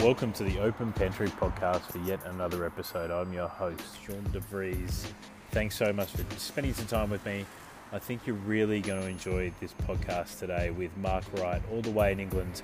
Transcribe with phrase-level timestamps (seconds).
[0.00, 3.10] welcome to the Open Pantry podcast for yet another episode.
[3.10, 5.04] I'm your host, Sean DeVries.
[5.50, 7.44] Thanks so much for spending some time with me.
[7.92, 11.90] I think you're really going to enjoy this podcast today with Mark Wright, all the
[11.90, 12.62] way in England.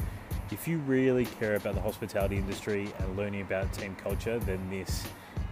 [0.52, 5.04] If you really care about the hospitality industry and learning about team culture, then this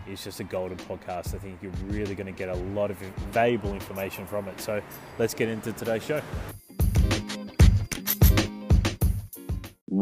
[0.08, 1.34] is just a golden podcast.
[1.34, 2.98] I think you're really going to get a lot of
[3.32, 4.60] valuable information from it.
[4.60, 4.80] So
[5.18, 6.22] let's get into today's show.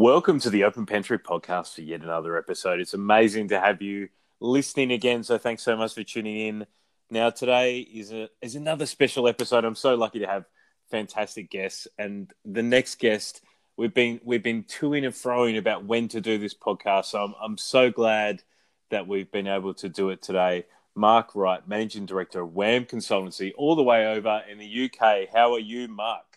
[0.00, 2.80] Welcome to the Open Pantry podcast for yet another episode.
[2.80, 4.08] It's amazing to have you
[4.40, 5.22] listening again.
[5.22, 6.66] So thanks so much for tuning in.
[7.10, 9.62] Now today is a is another special episode.
[9.62, 10.46] I'm so lucky to have
[10.90, 13.42] fantastic guests, and the next guest
[13.76, 17.04] we've been we've been toing and froing about when to do this podcast.
[17.04, 18.42] So I'm I'm so glad
[18.88, 20.64] that we've been able to do it today.
[20.94, 25.28] Mark Wright, Managing Director of Wham Consultancy, all the way over in the UK.
[25.30, 26.29] How are you, Mark?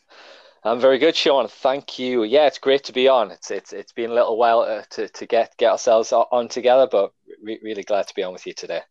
[0.65, 1.47] I'm very good, Sean.
[1.47, 2.23] Thank you.
[2.23, 3.31] Yeah, it's great to be on.
[3.31, 6.87] It's it's it's been a little while uh, to to get get ourselves on together,
[6.89, 8.81] but re- really glad to be on with you today.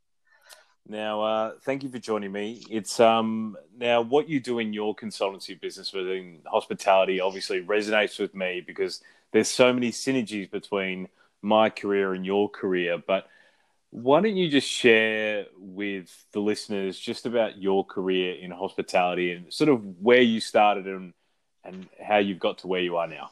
[0.86, 2.62] Now, uh, thank you for joining me.
[2.69, 8.34] It's um now what you do in your consultancy business within hospitality obviously resonates with
[8.34, 9.00] me because
[9.33, 11.08] there's so many synergies between
[11.41, 13.02] my career and your career.
[13.05, 13.28] But
[13.89, 19.52] why don't you just share with the listeners just about your career in hospitality and
[19.52, 21.14] sort of where you started and
[21.64, 23.30] and how you've got to where you are now.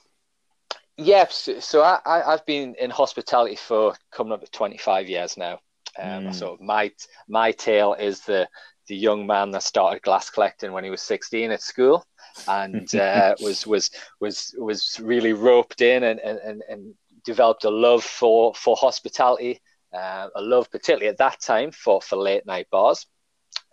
[0.97, 5.61] Yes, so I, I have been in hospitality for coming up to 25 years now.
[5.99, 6.35] Um, mm.
[6.35, 6.93] So my
[7.29, 8.49] my tale is the
[8.87, 12.05] the young man that started glass collecting when he was 16 at school,
[12.49, 18.05] and uh, was was was was really roped in and, and, and developed a love
[18.05, 19.61] for for hospitality,
[19.95, 23.07] uh, a love particularly at that time for for late night bars.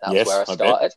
[0.00, 0.92] That's yes, where I started.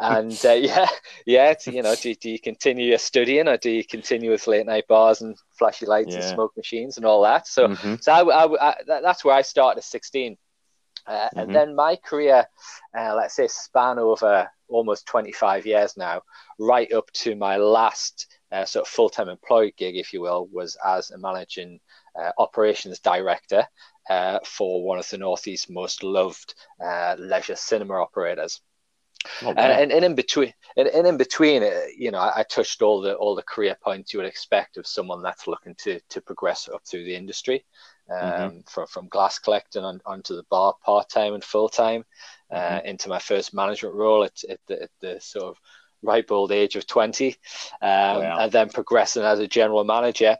[0.00, 0.86] and uh, yeah,
[1.26, 4.66] yeah, you know, do, do, you continue your studying or do you continue with late
[4.66, 6.16] night bars and flashy lights yeah.
[6.16, 7.46] and smoke machines and all that?
[7.46, 7.94] So, mm-hmm.
[8.00, 10.36] so I, I, I, that's where I started at 16.
[11.06, 11.38] Uh, mm-hmm.
[11.38, 12.46] And then my career,
[12.96, 16.22] uh, let's say, span over almost 25 years now,
[16.58, 20.48] right up to my last uh, sort of full time employed gig, if you will,
[20.52, 21.80] was as a managing
[22.18, 23.66] uh, operations director
[24.08, 28.60] uh, for one of the Northeast's most loved uh, leisure cinema operators.
[29.42, 29.54] Oh, wow.
[29.56, 33.00] and, and, in between, and, and in between, uh, you know, I, I, touched all
[33.00, 36.68] the all the career points you would expect of someone that's looking to to progress
[36.68, 37.64] up through the industry,
[38.10, 38.58] um, mm-hmm.
[38.68, 42.04] from from glass collecting on, onto the bar part time and full time,
[42.50, 42.86] uh, mm-hmm.
[42.86, 45.56] into my first management role at, at, the, at the sort of
[46.02, 47.36] ripe old age of twenty,
[47.80, 50.36] um, and then progressing as a general manager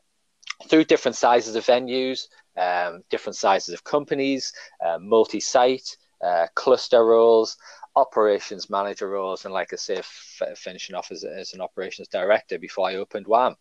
[0.68, 4.52] through different sizes of venues, um, different sizes of companies,
[4.84, 7.56] uh, multi site, uh, cluster roles,
[7.96, 12.58] operations manager roles, and like I say, f- finishing off as, as, an operations director
[12.58, 13.56] before I opened WAM.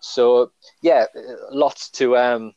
[0.00, 0.52] So,
[0.82, 1.06] yeah,
[1.50, 2.16] lots to.
[2.16, 2.54] Um,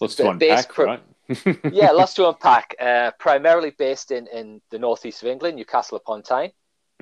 [0.00, 1.02] lots to unpack, pro- right?
[1.72, 2.74] yeah, lots to unpack.
[2.78, 6.52] Uh, primarily based in, in the northeast of England, Newcastle upon Tyne.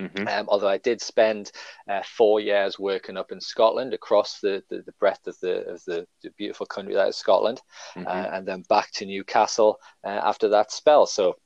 [0.00, 0.26] Mm-hmm.
[0.26, 1.52] Um, although I did spend
[1.88, 5.84] uh, four years working up in Scotland across the, the, the, breadth of the of
[5.84, 7.60] the, the beautiful country that is Scotland,
[7.94, 8.06] mm-hmm.
[8.06, 11.04] uh, and then back to Newcastle uh, after that spell.
[11.04, 11.36] So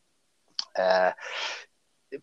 [0.79, 1.12] uh,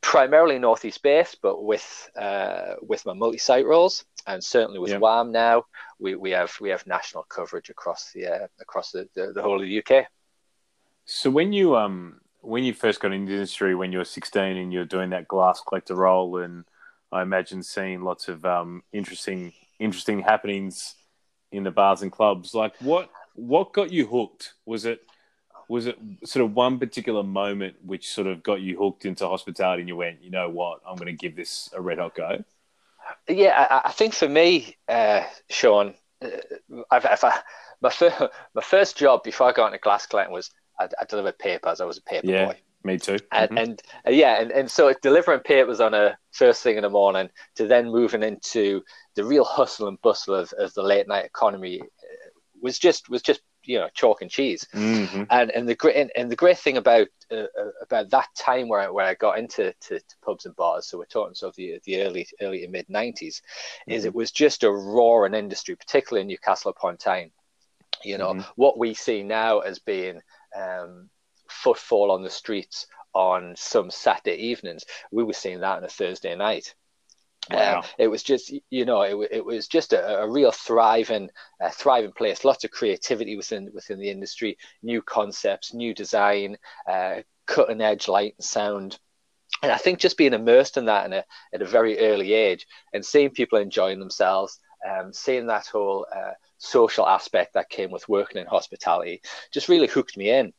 [0.02, 5.02] primarily northeast based, but with uh, with my multi-site roles, and certainly with yep.
[5.02, 5.66] WAM now,
[6.00, 9.62] we, we have we have national coverage across the uh, across the, the, the whole
[9.62, 10.06] of the UK.
[11.06, 14.42] So when you um when you first got into the industry when you were 16
[14.58, 16.66] and you were doing that glass collector role and
[17.12, 20.96] I imagine seeing lots of um, interesting interesting happenings
[21.52, 24.54] in the bars and clubs like what what got you hooked?
[24.66, 25.02] Was it
[25.70, 29.82] was it sort of one particular moment which sort of got you hooked into hospitality
[29.82, 30.82] and you went you know what?
[30.88, 32.44] I'm going to give this a red hot go
[33.28, 36.30] yeah I, I think for me uh, Sean uh,
[36.92, 37.44] I've, I've,
[37.82, 38.22] my, first,
[38.54, 41.82] my first job before I got into glass collecting was I, I delivered papers.
[41.82, 42.58] I was a paper yeah, boy.
[42.84, 43.18] Me too.
[43.32, 43.58] And, mm-hmm.
[43.58, 47.30] and uh, yeah, and, and so delivering papers on a first thing in the morning
[47.56, 48.84] to then moving into
[49.16, 51.86] the real hustle and bustle of, of the late night economy uh,
[52.62, 54.68] was just was just you know chalk and cheese.
[54.74, 55.24] Mm-hmm.
[55.30, 58.68] And and the great and, and, the great thing about uh, uh, about that time
[58.68, 61.52] where I, where I got into to, to pubs and bars, so we're talking sort
[61.52, 63.92] of the the early early to mid 90s mm-hmm.
[63.92, 67.32] is it was just a roaring industry, particularly in Newcastle upon Tyne.
[68.04, 68.52] You know mm-hmm.
[68.56, 70.22] what we see now as being
[70.56, 71.10] um,
[71.50, 74.86] footfall on the streets on some Saturday evenings.
[75.12, 76.74] We were seeing that on a Thursday night.
[77.52, 77.80] Wow.
[77.80, 81.30] Um, it was just, you know, it, it was just a, a real thriving,
[81.62, 82.46] uh, thriving place.
[82.46, 86.58] Lots of creativity within within the industry, new concepts, new design,
[86.90, 87.16] uh,
[87.46, 88.98] cutting edge light and sound.
[89.62, 92.66] And I think just being immersed in that in a, at a very early age
[92.94, 94.60] and seeing people enjoying themselves,
[94.90, 96.32] um, seeing that whole uh,
[96.64, 99.22] social aspect that came with working in hospitality
[99.52, 100.54] just really hooked me in.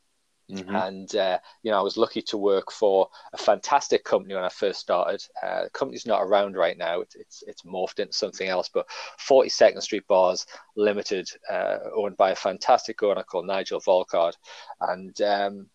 [0.50, 0.76] Mm-hmm.
[0.76, 4.50] And uh, you know, I was lucky to work for a fantastic company when I
[4.50, 5.24] first started.
[5.42, 8.68] Uh, the company's not around right now; it's it's, it's morphed into something else.
[8.68, 8.86] But
[9.26, 10.44] 42nd Street Bars
[10.76, 14.34] Limited, uh, owned by a fantastic owner called Nigel Volcard,
[14.82, 15.70] and um,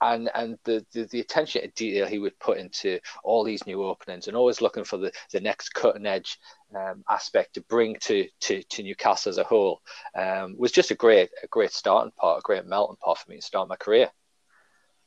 [0.00, 3.82] and and the, the, the attention to detail he would put into all these new
[3.82, 6.38] openings and always looking for the, the next cutting edge
[6.74, 9.80] um, aspect to bring to, to, to Newcastle as a whole
[10.14, 13.36] um, was just a great a great starting part, a great melting pot for me
[13.36, 14.10] to start my career.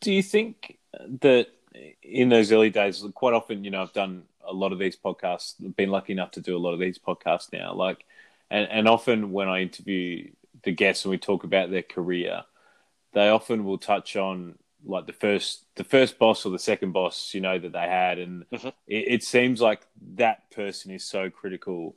[0.02, 0.78] Do you think
[1.22, 1.48] that
[2.02, 5.56] in those early days, quite often, you know, I've done a lot of these podcasts,
[5.76, 8.06] been lucky enough to do a lot of these podcasts now, like,
[8.50, 10.32] and, and often when I interview
[10.64, 12.44] the guests and we talk about their career,
[13.14, 17.34] they often will touch on like the first the first boss or the second boss
[17.34, 18.20] you know that they had.
[18.20, 18.68] And mm-hmm.
[18.88, 19.81] it, it, seems like
[20.16, 21.96] that person is so critical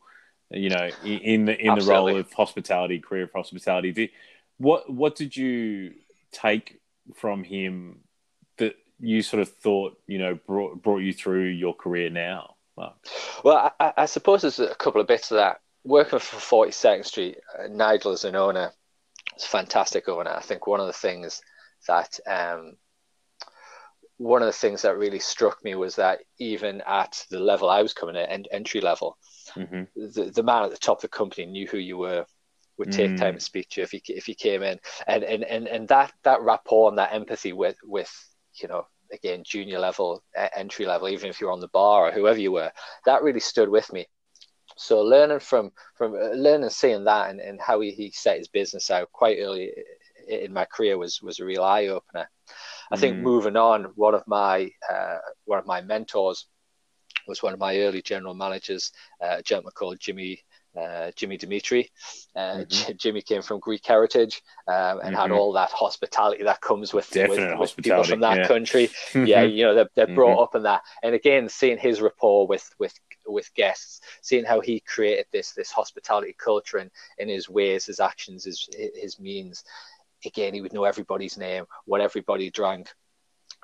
[0.51, 1.81] you know in the in Absolutely.
[1.81, 3.93] the role of hospitality career of hospitality.
[3.93, 4.11] Did,
[4.59, 5.95] what what did you
[6.33, 6.81] take
[7.15, 8.01] from him
[8.59, 12.55] that you sort of thought you know brought brought you through your career now
[13.45, 15.61] well I, I suppose there's a couple of bits of that.
[15.85, 18.73] Working for 42nd street uh, nigel as an owner
[19.35, 20.31] it's a fantastic owner.
[20.31, 21.43] I think one of the things
[21.87, 22.77] that um,
[24.19, 27.83] one of the things that really struck me was that even at the level I
[27.83, 29.19] was coming at, entry level,
[29.55, 29.85] mm-hmm.
[29.97, 32.25] the, the man at the top of the company knew who you were,
[32.79, 33.19] would take mm.
[33.19, 35.89] time to speak to you if he if he came in, and and and, and
[35.89, 38.11] that that rapport and that empathy with with
[38.61, 40.23] you know again junior level
[40.57, 42.73] entry level even if you're on the bar or whoever you were
[43.05, 44.07] that really stood with me
[44.77, 48.49] so learning from from uh, learning seeing that and, and how he, he set his
[48.49, 49.71] business out quite early
[50.33, 52.29] in my career was was a real eye opener.
[52.91, 53.23] I think mm.
[53.23, 56.47] moving on, one of my uh, one of my mentors
[57.27, 58.93] was one of my early general managers,
[59.23, 60.43] uh, a gentleman called Jimmy
[60.79, 61.91] uh, Jimmy Dimitri.
[62.35, 62.93] Uh, mm-hmm.
[62.97, 65.15] Jimmy came from Greek heritage um, and mm-hmm.
[65.15, 68.49] had all that hospitality that comes with, with, with people from that yeah.
[68.49, 68.91] country.
[69.15, 70.43] Yeah, you know, they're, they're brought mm-hmm.
[70.43, 70.83] up in that.
[71.03, 72.95] And again, seeing his rapport with with
[73.27, 78.01] with guests, seeing how he created this this hospitality culture and in his ways, his
[78.01, 79.65] actions, his his means
[80.25, 82.89] again, he would know everybody's name, what everybody drank.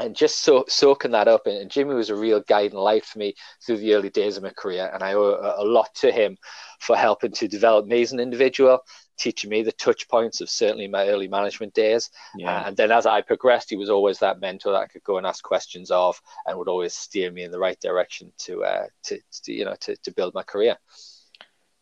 [0.01, 3.19] And just so, soaking that up, and Jimmy was a real guide guiding light for
[3.19, 3.35] me
[3.65, 6.37] through the early days of my career, and I owe a, lot to him
[6.79, 8.79] for helping to develop me as an individual,
[9.19, 12.11] teaching me the touch points of certainly my early management days.
[12.37, 12.65] Yeah.
[12.65, 15.27] And then as I progressed, he was always that mentor that I could go and
[15.27, 19.19] ask questions of, and would always steer me in the right direction to, uh, to,
[19.43, 20.77] to you know, to, to build my career.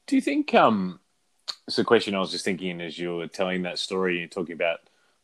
[0.07, 1.01] Do you think um,
[1.67, 4.19] it's a question I was just thinking as you were telling that story.
[4.19, 4.81] You're talking about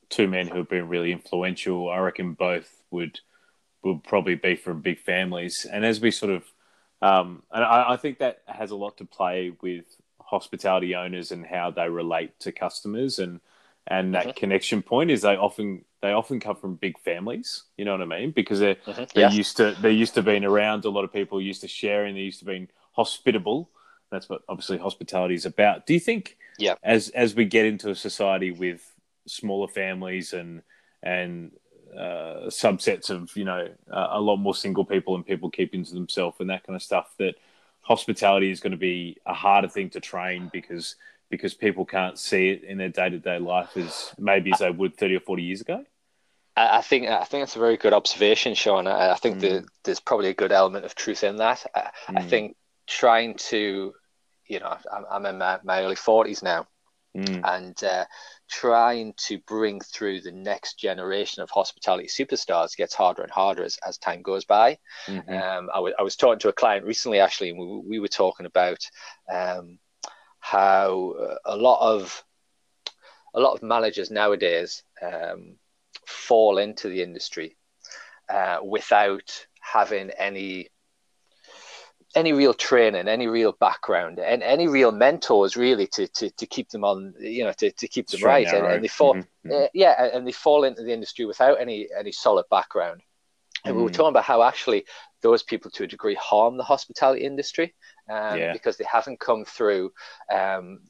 [0.09, 1.91] two men who have been really influential.
[1.91, 3.21] I reckon both would
[3.83, 5.67] would probably be from big families.
[5.71, 6.45] And as we sort of,
[7.01, 9.85] um, and I, I think that has a lot to play with
[10.21, 13.41] hospitality owners and how they relate to customers and
[13.87, 14.39] and that mm-hmm.
[14.39, 18.07] connection point is they often they often come from big families you know what i
[18.07, 19.05] mean because they're mm-hmm.
[19.15, 19.31] they're yeah.
[19.31, 22.23] used to they're used to being around a lot of people used to sharing they're
[22.23, 23.69] used to being hospitable
[24.13, 25.87] that's what obviously hospitality is about.
[25.87, 28.89] Do you think, yeah, as as we get into a society with
[29.27, 30.63] smaller families and
[31.03, 31.53] and
[31.97, 35.95] uh, subsets of you know uh, a lot more single people and people keeping to
[35.95, 37.35] themselves and that kind of stuff, that
[37.81, 40.97] hospitality is going to be a harder thing to train because
[41.31, 44.71] because people can't see it in their day to day life as maybe as they
[44.71, 45.85] would thirty or forty years ago.
[46.55, 48.87] I think I think that's a very good observation, Sean.
[48.87, 49.67] I, think mm.
[49.85, 51.65] there's probably a good element of truth in that.
[51.75, 52.19] I, mm.
[52.19, 53.95] I think trying to
[54.53, 56.67] you know, I'm, I'm in my, my, early 40s now.
[57.17, 57.41] Mm.
[57.45, 58.05] And uh,
[58.51, 63.79] trying to bring through the next generation of hospitality superstars gets harder and harder as,
[63.87, 64.79] as time goes by.
[65.07, 65.31] Mm-hmm.
[65.31, 68.09] Um, I, w- I was talking to a client recently, actually, and we, we were
[68.09, 68.79] talking about
[69.31, 69.79] um,
[70.41, 72.23] how uh, a lot of
[73.35, 75.57] a lot of managers nowadays um,
[76.07, 77.57] fall into the industry
[78.29, 80.69] uh, without having any
[82.15, 86.69] any real training, any real background, and any real mentors really to, to, to keep
[86.71, 88.47] them on, you know, to, to keep them right.
[88.47, 89.51] And, and, they fall, mm-hmm.
[89.51, 93.03] uh, yeah, and they fall into the industry without any any solid background.
[93.65, 93.77] And mm.
[93.79, 93.95] we were mm.
[93.95, 94.85] talking about how actually
[95.23, 97.75] those people, to a degree, harm the hospitality industry
[98.11, 98.53] um, yeah.
[98.53, 99.93] because they haven't come through,
[100.33, 100.81] um,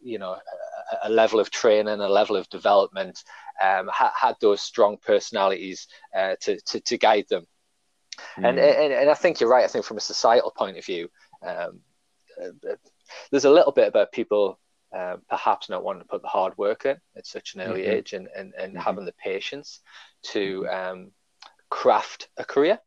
[0.00, 3.22] you know, a, a, level of training, a level of development,
[3.62, 5.86] um, ha- had those strong personalities
[6.16, 7.46] uh, to, to to guide them
[8.36, 8.48] Mm.
[8.48, 9.64] And, and, and I think you're right.
[9.64, 11.10] I think from a societal point of view,
[11.42, 11.80] um,
[12.42, 12.74] uh,
[13.30, 14.58] there's a little bit about people
[14.96, 17.92] um, perhaps not wanting to put the hard work in at such an early mm-hmm.
[17.92, 18.82] age and, and, and mm-hmm.
[18.82, 19.80] having the patience
[20.22, 20.92] to mm-hmm.
[20.92, 21.10] um,
[21.68, 22.78] craft a career.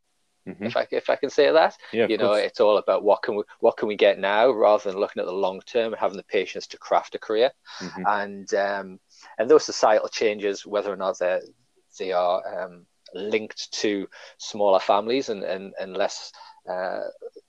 [0.48, 0.66] mm-hmm.
[0.66, 1.78] if I if I can say that.
[1.94, 2.42] Yeah, you know, course.
[2.44, 5.26] it's all about what can we what can we get now rather than looking at
[5.26, 7.52] the long term and having the patience to craft a career.
[7.80, 8.04] Mm-hmm.
[8.08, 9.00] And um,
[9.38, 11.40] and those societal changes, whether or not they
[12.00, 14.08] they are um, linked to
[14.38, 16.32] smaller families and and, and less
[16.70, 17.02] uh,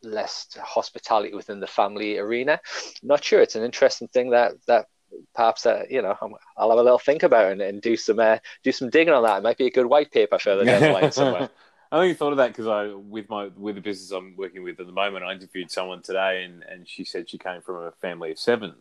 [0.03, 2.61] less hospitality within the family arena.
[3.03, 3.41] I'm not sure.
[3.41, 4.87] It's an interesting thing that that
[5.35, 6.17] perhaps uh, you know
[6.57, 9.23] I'll have a little think about and, and do some uh, do some digging on
[9.25, 9.39] that.
[9.39, 11.51] It might be a good white paper further down the line somewhere.
[11.93, 14.81] I only thought of that because I, with my with the business I'm working with
[14.81, 17.93] at the moment, I interviewed someone today, and, and she said she came from a
[17.93, 18.75] family of seven,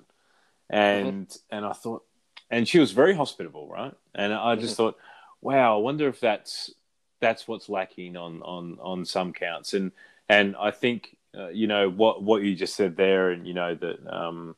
[0.68, 1.56] and mm-hmm.
[1.56, 2.04] and I thought,
[2.50, 3.94] and she was very hospitable, right?
[4.16, 4.84] And I just mm-hmm.
[4.84, 4.98] thought,
[5.44, 6.74] wow, I wonder if that's
[7.20, 9.92] that's what's lacking on on on some counts, and
[10.30, 13.76] and I think uh, you know what what you just said there, and you know
[13.76, 14.56] that um,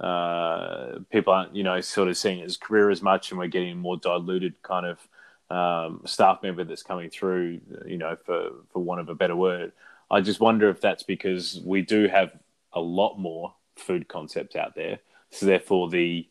[0.00, 3.78] uh, people aren't you know sort of seeing his career as much, and we're getting
[3.78, 5.08] more diluted kind of
[5.50, 9.72] um, staff member that's coming through, you know, for for want of a better word.
[10.10, 12.32] I just wonder if that's because we do have
[12.72, 15.00] a lot more food concepts out there,
[15.30, 16.26] so therefore the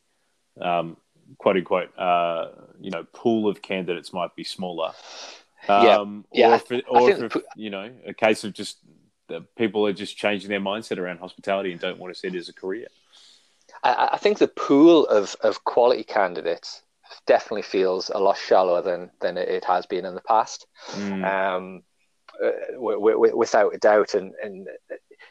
[0.60, 0.98] um,
[1.38, 2.50] quote unquote uh,
[2.80, 4.94] you know pool of candidates might be smaller.
[5.68, 6.52] Um, yeah, yeah.
[6.52, 8.78] Or if, it, or if you know a case of just
[9.58, 12.50] people are just changing their mindset around hospitality and don't want to see it as
[12.50, 12.88] a career.
[13.84, 16.84] I, I think the pool of, of quality candidates
[17.26, 20.68] definitely feels a lot shallower than than it has been in the past.
[20.92, 21.24] Mm.
[21.24, 21.84] Um,
[22.44, 24.68] uh, w- w- without a doubt, and and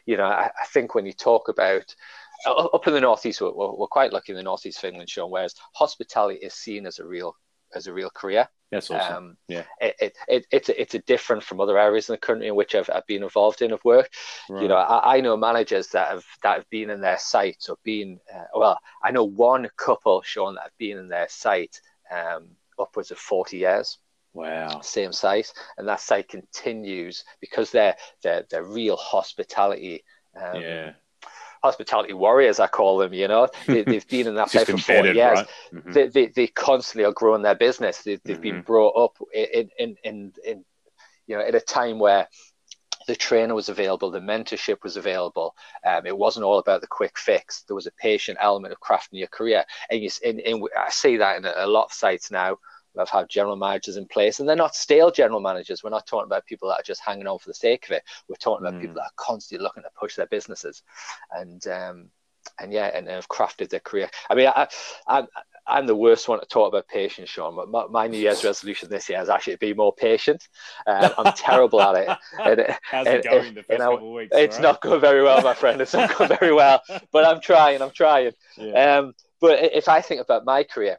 [0.07, 1.95] you know, I, I, think when you talk about
[2.47, 5.55] up in the northeast, we're, we're quite lucky in the northeast of England, Sean, whereas
[5.75, 7.37] hospitality is seen as a real
[7.75, 8.49] as a real career.
[8.71, 9.17] That's awesome.
[9.17, 12.49] Um, yeah, it, it, it, it's it's a different from other areas in the country
[12.49, 14.11] in which I've, I've been involved in of work.
[14.49, 14.63] Right.
[14.63, 17.77] You know, I, I, know managers that have that have been in their sites or
[17.85, 18.79] been uh, well.
[19.03, 21.81] I know one couple, Sean, that have been in their site
[22.11, 23.99] um, upwards of forty years.
[24.33, 24.81] Wow.
[24.81, 30.03] Same site, and that site continues because they're they're they're real hospitality.
[30.35, 30.93] Um, yeah
[31.63, 33.13] hospitality warriors, I call them.
[33.13, 35.39] You know, they, have been in that place for forty years.
[35.39, 35.49] Right?
[35.73, 35.93] Mm-hmm.
[35.93, 37.99] They, they, they constantly are growing their business.
[37.99, 38.43] They, have mm-hmm.
[38.43, 40.65] been brought up in, in in in
[41.27, 42.29] you know at a time where
[43.09, 45.57] the trainer was available, the mentorship was available.
[45.85, 47.63] Um, it wasn't all about the quick fix.
[47.63, 51.17] There was a patient element of crafting your career, and, you, and, and I see
[51.17, 52.59] that in a lot of sites now
[53.01, 55.83] have had general managers in place, and they're not stale general managers.
[55.83, 58.03] We're not talking about people that are just hanging on for the sake of it.
[58.29, 58.83] We're talking about mm.
[58.83, 60.83] people that are constantly looking to push their businesses,
[61.33, 62.11] and um,
[62.61, 64.11] and yeah, and, and have crafted their career.
[64.29, 64.69] I mean, I,
[65.07, 65.27] I,
[65.67, 67.55] I'm the worst one to talk about patience, Sean.
[67.55, 70.49] But my, my, New Year's resolution this year is actually to be more patient.
[70.87, 72.19] Um, I'm terrible at it.
[72.43, 74.37] And, How's and, it going the first couple of weeks?
[74.37, 74.63] It's right?
[74.63, 75.81] not going very well, my friend.
[75.81, 76.83] It's not going very well.
[77.13, 77.83] But I'm trying.
[77.83, 78.33] I'm trying.
[78.57, 78.99] Yeah.
[78.99, 80.99] Um, but if I think about my career,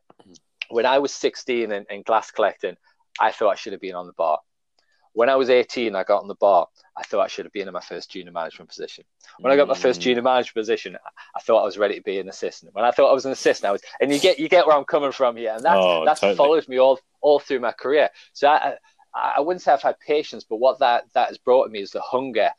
[0.73, 2.75] when I was 16 and, and glass collecting,
[3.19, 4.39] I thought I should have been on the bar.
[5.13, 6.67] When I was 18, I got on the bar.
[6.97, 9.05] I thought I should have been in my first junior management position.
[9.39, 10.03] When I got my first mm.
[10.03, 10.97] junior management position,
[11.35, 12.73] I thought I was ready to be an assistant.
[12.73, 14.75] When I thought I was an assistant, I was, and you get you get where
[14.75, 16.37] I'm coming from here, and that's oh, that's totally.
[16.37, 18.09] followed me all all through my career.
[18.33, 18.75] So I,
[19.13, 21.91] I wouldn't say I've had patience, but what that that has brought to me is
[21.91, 22.49] the hunger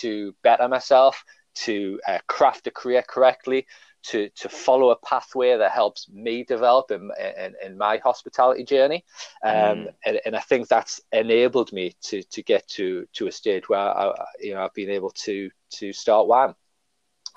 [0.00, 1.24] to better myself,
[1.54, 3.66] to uh, craft a career correctly,
[4.02, 9.04] to to follow a pathway that helps me develop in, in, in my hospitality journey.
[9.44, 9.94] Um, mm.
[10.04, 13.80] and, and I think that's enabled me to to get to to a stage where
[13.80, 16.54] I, you know I've been able to to start WAM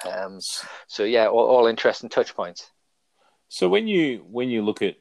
[0.10, 0.40] um,
[0.88, 2.72] so yeah all, all interesting touch points.
[3.50, 4.96] So when you when you look at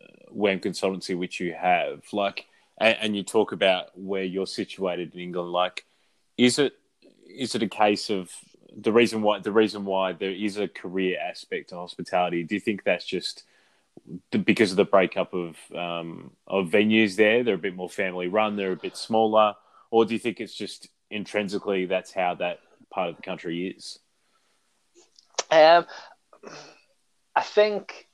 [0.00, 2.46] uh, WAM consultancy which you have like
[2.78, 5.84] and, and you talk about where you're situated in England like
[6.36, 6.74] is it
[7.28, 8.30] is it a case of
[8.78, 12.42] the reason why the reason why there is a career aspect to hospitality.
[12.42, 13.44] Do you think that's just
[14.30, 17.42] because of the breakup of um, of venues there?
[17.42, 18.56] They're a bit more family run.
[18.56, 19.54] They're a bit smaller,
[19.90, 23.98] or do you think it's just intrinsically that's how that part of the country is?
[25.50, 25.86] Um,
[27.34, 28.06] I think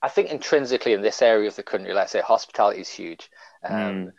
[0.00, 3.30] I think intrinsically in this area of the country, let's say hospitality is huge.
[3.62, 4.12] Um, mm.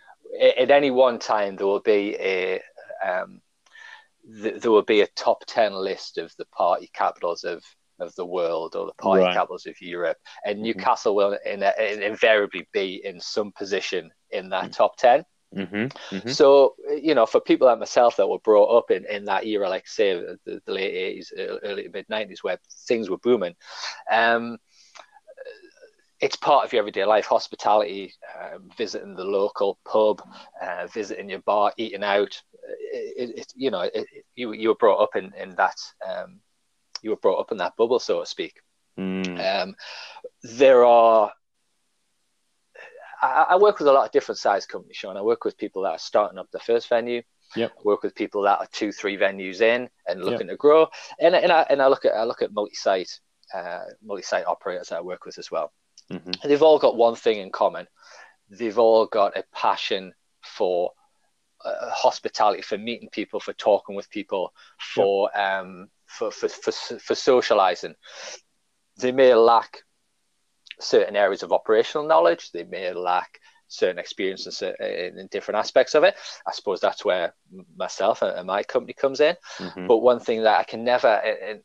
[0.59, 2.61] At any one time, there will be a
[3.03, 3.41] um,
[4.41, 7.63] th- there will be a top 10 list of the party capitals of
[7.99, 9.33] of the world or the party right.
[9.33, 10.65] capitals of Europe, and mm-hmm.
[10.65, 14.71] Newcastle will in, in, invariably be in some position in that mm-hmm.
[14.71, 15.25] top 10.
[15.55, 16.15] Mm-hmm.
[16.15, 16.29] Mm-hmm.
[16.29, 19.67] So, you know, for people like myself that were brought up in, in that era,
[19.67, 23.55] like say the, the late 80s, early mid 90s, where things were booming,
[24.11, 24.57] um,
[26.19, 30.21] it's part of your everyday life hospitality uh, visiting the local pub
[30.61, 35.01] uh, visiting your bar eating out it, it you know it, you you were brought
[35.01, 36.39] up in in that um,
[37.01, 38.61] you were brought up in that bubble so to speak
[38.97, 39.63] mm.
[39.63, 39.75] um,
[40.43, 41.31] there are
[43.21, 45.17] I, I, work with a lot of different size companies, Sean.
[45.17, 47.21] I work with people that are starting up the first venue.
[47.55, 47.73] Yep.
[47.83, 50.51] Work with people that are two, three venues in and looking yep.
[50.51, 50.87] to grow.
[51.19, 53.19] And, and I and I look at I look at multi-site
[53.53, 55.73] uh, multi-site operators that I work with as well.
[56.11, 56.47] Mm-hmm.
[56.47, 57.87] They've all got one thing in common.
[58.49, 60.13] They've all got a passion
[60.43, 60.91] for
[61.65, 64.53] uh, hospitality, for meeting people, for talking with people,
[64.95, 65.61] for yep.
[65.61, 67.95] um, for, for, for, for socializing.
[68.97, 69.79] They may lack
[70.79, 72.51] certain areas of operational knowledge.
[72.51, 76.15] They may lack certain experience in, certain, in different aspects of it.
[76.47, 77.35] I suppose that's where
[77.77, 79.35] myself and my company comes in.
[79.57, 79.87] Mm-hmm.
[79.87, 81.59] But one thing that I can never, I,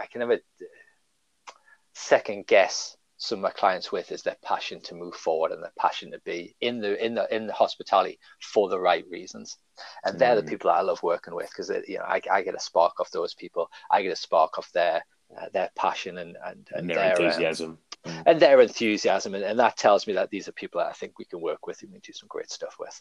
[0.00, 0.38] I can never
[1.92, 2.93] second guess
[3.24, 6.18] some of my clients with is their passion to move forward and their passion to
[6.20, 9.56] be in the in the in the hospitality for the right reasons.
[10.04, 10.44] And they're mm.
[10.44, 13.10] the people i love working with because you know I, I get a spark off
[13.10, 13.70] those people.
[13.90, 15.04] I get a spark off their
[15.38, 17.78] uh, their passion and and, and, and their, um, enthusiasm.
[18.04, 18.22] Um, mm.
[18.26, 19.34] and their enthusiasm.
[19.34, 21.66] And, and that tells me that these are people that i think we can work
[21.66, 23.00] with and we can do some great stuff with.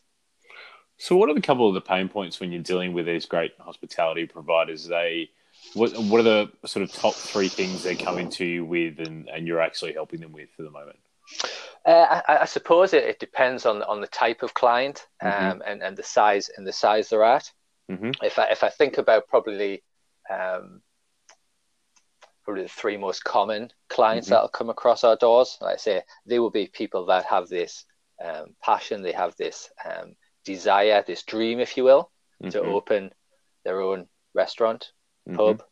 [0.97, 3.51] So what are a couple of the pain points when you're dealing with these great
[3.59, 4.87] hospitality providers?
[4.87, 5.31] They
[5.73, 9.27] what what are the sort of top three things they're coming to you with, and,
[9.29, 10.99] and you're actually helping them with for the moment?
[11.85, 15.51] Uh, I, I, suppose it, it, depends on on the type of client mm-hmm.
[15.51, 17.51] um, and and the size and the size they're at.
[17.91, 18.11] Mm-hmm.
[18.21, 19.83] If I if I think about probably
[20.29, 20.81] um,
[22.43, 24.35] probably the three most common clients mm-hmm.
[24.35, 27.85] that'll come across our doors, like I say, they will be people that have this
[28.23, 30.15] um, passion, they have this um,
[30.45, 32.11] desire, this dream, if you will,
[32.49, 32.69] to mm-hmm.
[32.69, 33.11] open
[33.65, 34.91] their own restaurant
[35.27, 35.35] mm-hmm.
[35.35, 35.63] pub,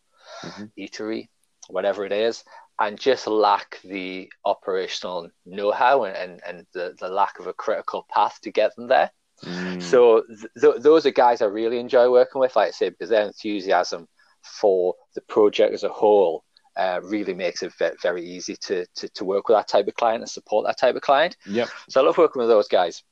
[0.44, 0.66] mm-hmm.
[0.78, 1.30] eatery,
[1.70, 2.44] whatever it is,
[2.80, 8.06] and just lack the operational know-how and, and, and the, the lack of a critical
[8.10, 9.12] path to get them there.
[9.44, 9.82] Mm.
[9.82, 10.24] So
[10.60, 14.08] th- those are guys I really enjoy working with, like I say, because their enthusiasm
[14.44, 16.44] for the project as a whole
[16.76, 19.96] uh, really makes it ve- very easy to, to, to work with that type of
[19.96, 21.38] client and support that type of client.
[21.46, 21.70] Yep.
[21.90, 23.04] So I love working with those guys.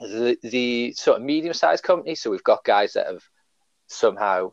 [0.00, 3.22] The, the sort of medium-sized companies, so we've got guys that have
[3.86, 4.52] somehow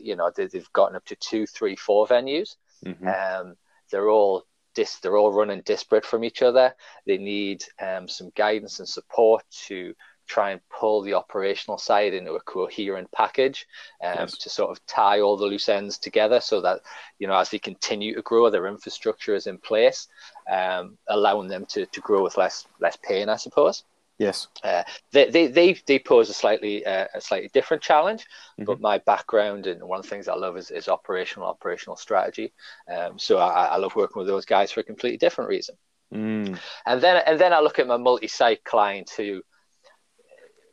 [0.00, 2.56] you know they, have gotten up to two, three, four venues.
[2.84, 3.08] Mm-hmm.
[3.08, 3.56] Um,
[3.90, 4.44] they're all
[4.74, 6.74] dis- they're all running disparate from each other.
[7.06, 9.94] They need um, some guidance and support to
[10.30, 13.66] try and pull the operational side into a coherent package
[14.04, 14.38] um, yes.
[14.38, 16.80] to sort of tie all the loose ends together so that
[17.18, 20.06] you know as they continue to grow their infrastructure is in place
[20.48, 23.82] um, allowing them to, to grow with less less pain i suppose
[24.20, 24.48] Yes.
[24.62, 28.64] Uh, they, they, they, they pose a slightly uh, a slightly different challenge, mm-hmm.
[28.64, 32.52] but my background and one of the things I love is, is operational operational strategy.
[32.86, 35.74] Um, so I, I love working with those guys for a completely different reason.
[36.12, 36.58] Mm.
[36.84, 39.40] And then and then I look at my multi-site client who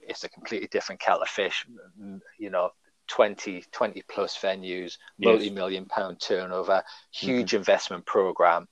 [0.01, 1.65] it's a completely different kettle of fish.
[2.37, 2.71] You know,
[3.07, 7.57] 20, 20 plus venues, multi-million pound turnover, huge mm-hmm.
[7.57, 8.67] investment program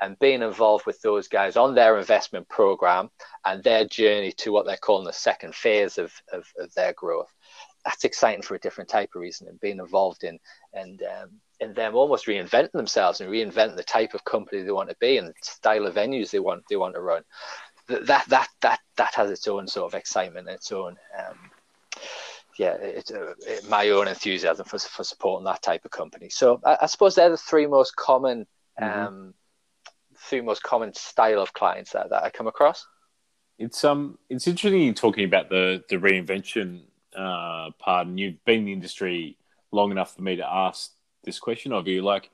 [0.00, 3.10] and being involved with those guys on their investment program
[3.44, 7.32] and their journey to what they're calling the second phase of, of, of their growth.
[7.84, 10.38] That's exciting for a different type of reason and being involved in
[10.74, 11.30] and um,
[11.60, 15.16] and them almost reinventing themselves and reinventing the type of company they want to be
[15.16, 17.22] and the style of venues they want they want to run.
[17.88, 21.38] That that that that has its own sort of excitement, its own um,
[22.58, 26.28] yeah, it's uh, it, my own enthusiasm for, for supporting that type of company.
[26.28, 28.46] So I, I suppose they're the three most common
[28.80, 29.30] mm-hmm.
[30.28, 32.86] Two most common style of clients that, that I come across.
[33.58, 36.82] It's um it's interesting talking about the the reinvention
[37.16, 39.38] uh, part, and you've been in the industry
[39.72, 40.92] long enough for me to ask
[41.24, 42.02] this question of you.
[42.02, 42.30] Like,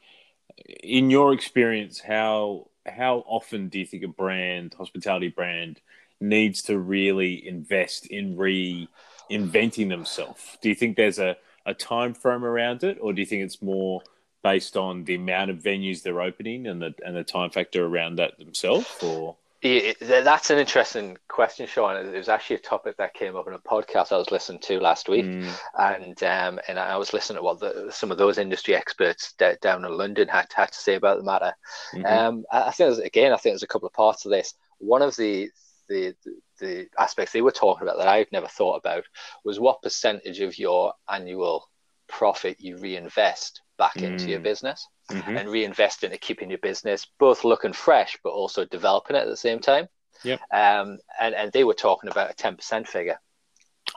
[0.83, 5.81] in your experience, how how often do you think a brand, hospitality brand,
[6.21, 10.59] needs to really invest in reinventing themselves?
[10.61, 13.63] Do you think there's a, a time frame around it, or do you think it's
[13.63, 14.03] more
[14.43, 18.17] based on the amount of venues they're opening and the and the time factor around
[18.17, 19.37] that themselves, or?
[19.63, 21.95] Yeah, that's an interesting question, Sean.
[21.95, 24.81] It was actually a topic that came up in a podcast I was listening to
[24.81, 25.49] last week, mm.
[25.79, 29.85] and um, and I was listening to what the, some of those industry experts down
[29.85, 31.55] in London had, had to say about the matter.
[31.95, 32.07] Mm-hmm.
[32.07, 34.55] Um, I think again, I think there's a couple of parts of this.
[34.79, 35.49] One of the
[35.89, 36.17] the,
[36.59, 39.05] the aspects they were talking about that I've never thought about
[39.45, 41.69] was what percentage of your annual
[42.09, 44.05] profit you reinvest back mm.
[44.05, 44.45] into your mm.
[44.45, 45.37] business mm-hmm.
[45.37, 49.37] and reinvest into keeping your business both looking fresh but also developing it at the
[49.37, 49.89] same time.
[50.23, 50.41] Yep.
[50.53, 53.19] Um, and, and they were talking about a 10% figure.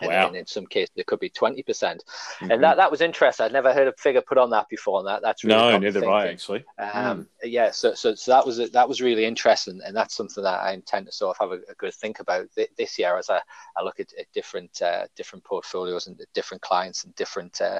[0.01, 0.27] Wow.
[0.27, 1.63] And in some cases, it could be 20%.
[1.65, 3.45] percent mm hmm And that, that was interesting.
[3.45, 4.99] I'd never heard a figure put on that before.
[4.99, 6.65] And that, that's really No, neither I, actually.
[6.79, 7.27] Um, mm.
[7.43, 9.79] Yeah, so, so, so that was that was really interesting.
[9.85, 12.47] And that's something that I intend to sort of have a, a good think about
[12.55, 13.39] th- this year as I,
[13.77, 17.79] I look at, at different uh, different portfolios and different clients and different, uh,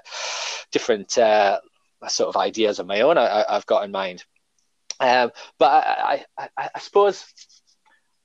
[0.72, 1.60] different uh,
[2.08, 4.24] sort of ideas of my own I, have got in mind.
[5.00, 7.26] Um, but I, I, I, suppose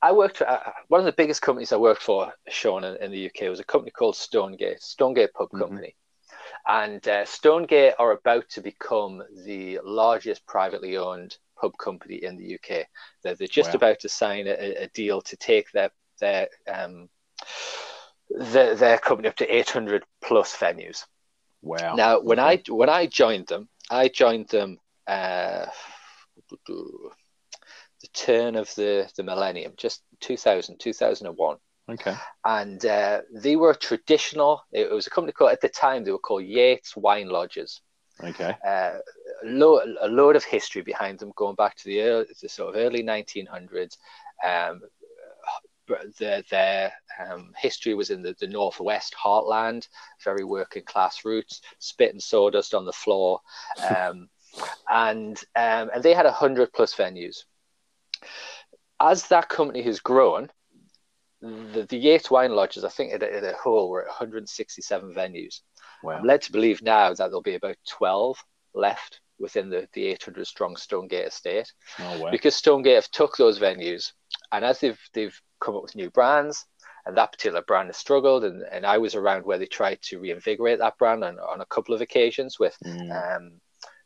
[0.01, 3.27] I worked uh, one of the biggest companies I worked for, Sean, in, in, the
[3.27, 5.59] UK was a company called Stonegate, Stonegate Pub mm-hmm.
[5.59, 5.97] Company.
[6.69, 12.55] And uh, Stonegate are about to become the largest privately owned pub company in the
[12.55, 12.87] UK.
[13.23, 13.77] They're, they're just wow.
[13.77, 17.09] about to sign a, a, deal to take their their um,
[18.31, 21.05] their, their company up to 800 plus venues.
[21.63, 21.95] Wow!
[21.95, 22.63] Now, when okay.
[22.69, 25.67] I when I joined them, I joined them uh,
[26.59, 31.57] the turn of the the millennium, just 2000, 2001.
[31.91, 32.15] Okay.
[32.45, 34.63] And uh, they were traditional.
[34.73, 37.81] It was a company called at the time they were called Yates Wine Lodges.
[38.23, 38.55] Okay.
[38.65, 38.99] Uh,
[39.43, 42.75] a, lo- a load of history behind them, going back to the, early, the sort
[42.75, 43.97] of early 1900s.
[44.47, 44.83] Um,
[46.19, 49.89] their their um, history was in the, the northwest heartland,
[50.25, 53.41] very working class roots, spit and sawdust on the floor,
[53.97, 54.29] um,
[54.91, 57.45] and um, and they had a hundred plus venues.
[59.01, 60.51] As that company has grown,
[61.41, 65.15] the, the Yates Wine Lodges, I think, at a, at a whole, were at 167
[65.15, 65.61] venues.
[66.03, 66.19] Wow.
[66.19, 68.37] I'm led to believe now that there'll be about 12
[68.75, 71.73] left within the, the 800 strong Stonegate estate.
[71.99, 72.31] Oh, wow.
[72.31, 74.13] Because Stonegate have took those venues,
[74.53, 76.67] and as they've they've come up with new brands,
[77.07, 80.21] and that particular brand has struggled, and, and I was around where they tried to
[80.21, 83.37] reinvigorate that brand on, on a couple of occasions with mm.
[83.37, 83.53] um,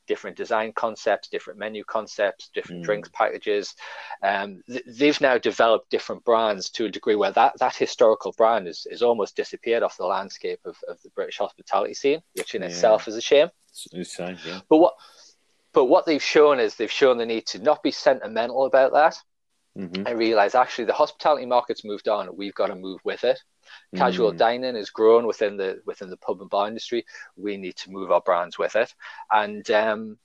[0.07, 2.85] different design concepts, different menu concepts, different mm.
[2.85, 3.75] drinks packages.
[4.23, 8.69] Um, th- they've now developed different brands to a degree where that, that historical brand
[8.69, 12.62] is, is almost disappeared off the landscape of, of the British hospitality scene, which in
[12.62, 12.69] yeah.
[12.69, 13.49] itself is a shame.
[13.93, 14.61] It's, shame, yeah.
[14.69, 14.95] But what
[15.73, 19.17] but what they've shown is they've shown the need to not be sentimental about that.
[19.76, 20.06] Mm-hmm.
[20.06, 22.37] and realize actually the hospitality market's moved on.
[22.37, 23.40] We've got to move with it.
[23.96, 24.38] Casual mm.
[24.38, 27.04] dining has grown within the within the pub and bar industry.
[27.37, 28.94] We need to move our brands with it,
[29.32, 30.18] and um,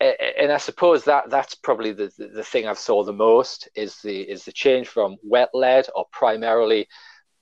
[0.00, 3.96] and I suppose that that's probably the, the, the thing I've saw the most is
[3.96, 6.88] the is the change from wet led or primarily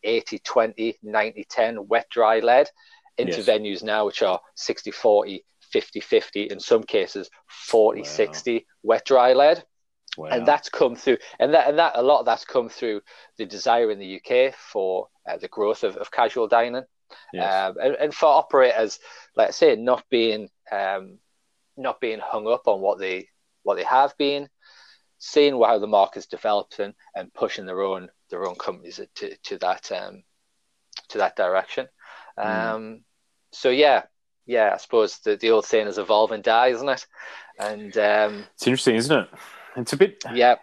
[0.02, 2.68] 80 20 90 10 wet dry led
[3.16, 3.46] into yes.
[3.46, 8.06] venues now which are 60 40 50 50 in some cases 40 wow.
[8.06, 9.64] 60 wet dry led
[10.18, 10.30] Wow.
[10.30, 13.02] And that's come through, and that and that a lot of that's come through
[13.36, 16.82] the desire in the UK for uh, the growth of, of casual dining,
[17.32, 17.70] yes.
[17.70, 18.98] um, and, and, for operators,
[19.36, 21.18] let's say, not being um,
[21.76, 23.28] not being hung up on what they
[23.62, 24.48] what they have been,
[25.18, 29.92] seeing how the market's developing and pushing their own their own companies to, to that
[29.92, 30.24] um,
[31.10, 31.86] to that direction.
[32.36, 32.74] Mm.
[32.74, 33.00] Um,
[33.52, 34.02] so yeah,
[34.46, 37.06] yeah, I suppose the, the old saying is evolve and die, isn't it?
[37.60, 39.28] And um, it's interesting, isn't it?
[39.76, 40.56] It's a bit yeah.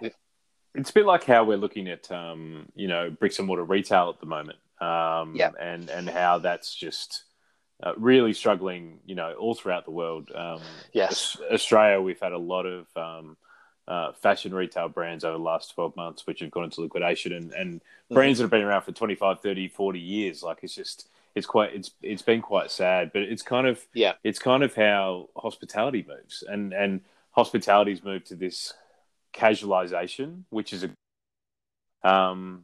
[0.74, 4.10] It's a bit like how we're looking at um, you know bricks and mortar retail
[4.10, 4.58] at the moment.
[4.82, 5.52] Um, yeah.
[5.60, 7.24] and and how that's just
[7.82, 9.00] uh, really struggling.
[9.06, 10.32] You know, all throughout the world.
[10.34, 10.62] Um,
[10.94, 13.38] yes, Australia, we've had a lot of um,
[13.88, 17.54] uh, fashion retail brands over the last 12 months which have gone into liquidation and,
[17.54, 18.16] and mm-hmm.
[18.16, 21.74] brands that have been around for 25 30 40 years like it's just it's quite
[21.76, 26.04] it's it's been quite sad but it's kind of yeah it's kind of how hospitality
[26.08, 28.74] moves and and hospitality's moved to this
[29.36, 32.64] casualization, which is a, um,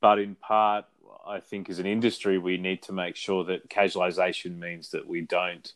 [0.00, 0.86] but in part,
[1.26, 5.20] I think as an industry, we need to make sure that casualization means that we
[5.22, 5.72] don't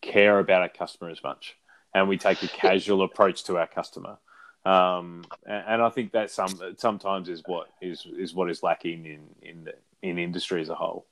[0.00, 1.56] care about our customer as much,
[1.94, 4.18] and we take a casual approach to our customer.
[4.64, 9.06] Um, and, and, I think that some sometimes is what is is what is lacking
[9.06, 11.04] in in the, in industry as a whole.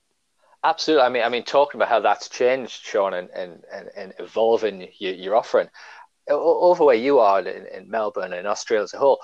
[0.63, 1.05] Absolutely.
[1.05, 3.65] I mean, I mean, talking about how that's changed, Sean, and and,
[3.97, 5.69] and, evolving your, your offering
[6.31, 9.21] over where you are in, in, Melbourne and Australia as a whole,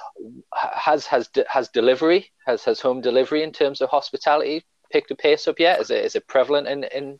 [0.52, 5.48] has has has delivery has has home delivery in terms of hospitality picked a pace
[5.48, 5.80] up yet?
[5.80, 7.18] Is it is it prevalent in in?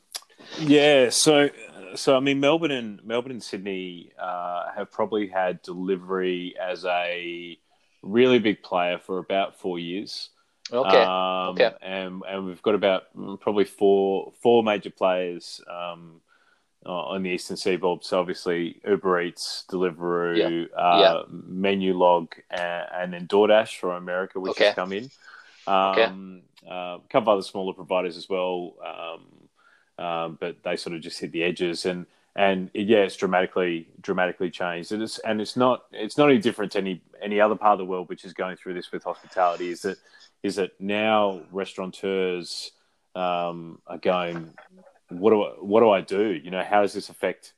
[0.59, 1.51] Yeah, so
[1.94, 7.59] so I mean Melbourne and Melbourne and Sydney uh, have probably had delivery as a
[8.03, 10.31] really big player for about four years.
[10.72, 11.03] Okay.
[11.03, 11.72] Um, okay.
[11.83, 13.05] And and we've got about
[13.40, 15.61] probably four four major players.
[15.70, 16.20] Um,
[16.92, 18.05] on the eastern seaboard.
[18.05, 20.79] So obviously Uber Eats, Deliveroo, yeah.
[20.79, 21.37] Uh, yeah.
[21.51, 24.66] Menulog, and, and, then DoorDash from America, which okay.
[24.66, 25.11] has come in.
[25.66, 26.12] Um, okay.
[26.68, 31.03] Uh, a couple of other smaller providers as well, um, um, but they sort of
[31.03, 32.07] just hit the edges and.
[32.38, 34.92] And yeah, it's dramatically dramatically changed.
[34.92, 37.79] And it's and it's not it's not any different to any any other part of
[37.79, 39.70] the world which is going through this with hospitality.
[39.70, 39.96] Is that
[40.42, 42.72] is that now restaurateurs
[43.14, 44.53] um, are going
[45.09, 46.33] what do I, what do I do?
[46.33, 47.53] You know, how does this affect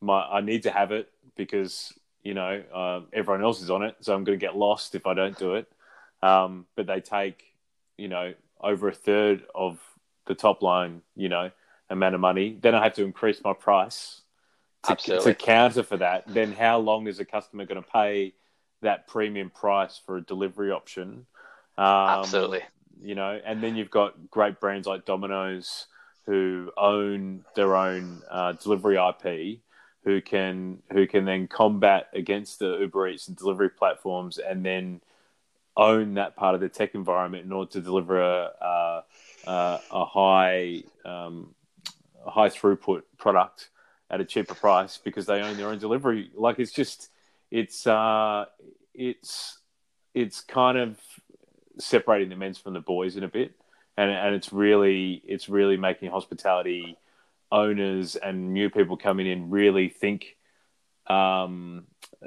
[0.00, 0.20] my?
[0.20, 4.14] I need to have it because you know uh, everyone else is on it, so
[4.14, 5.70] I'm going to get lost if I don't do it.
[6.22, 7.44] Um, but they take
[7.96, 9.78] you know over a third of
[10.26, 11.50] the top line, you know,
[11.90, 12.56] amount of money.
[12.60, 14.22] Then I have to increase my price
[14.86, 16.24] to, to counter for that.
[16.26, 18.34] Then how long is a customer going to pay
[18.82, 21.26] that premium price for a delivery option.
[21.76, 22.62] Um, Absolutely.
[23.00, 25.86] You know, and then you've got great brands like Domino's
[26.28, 29.60] who own their own uh, delivery IP,
[30.04, 35.00] who can who can then combat against the Uber Eats and delivery platforms, and then
[35.74, 39.04] own that part of the tech environment in order to deliver a
[39.46, 41.54] a, a high um,
[42.26, 43.70] a high throughput product
[44.10, 46.30] at a cheaper price because they own their own delivery.
[46.34, 47.08] Like it's just
[47.50, 48.44] it's uh,
[48.92, 49.60] it's
[50.12, 51.00] it's kind of
[51.78, 53.54] separating the men's from the boys in a bit,
[53.98, 56.96] and and it's really it's really making hospitality
[57.50, 60.36] owners and new people coming in really think
[61.08, 61.84] um,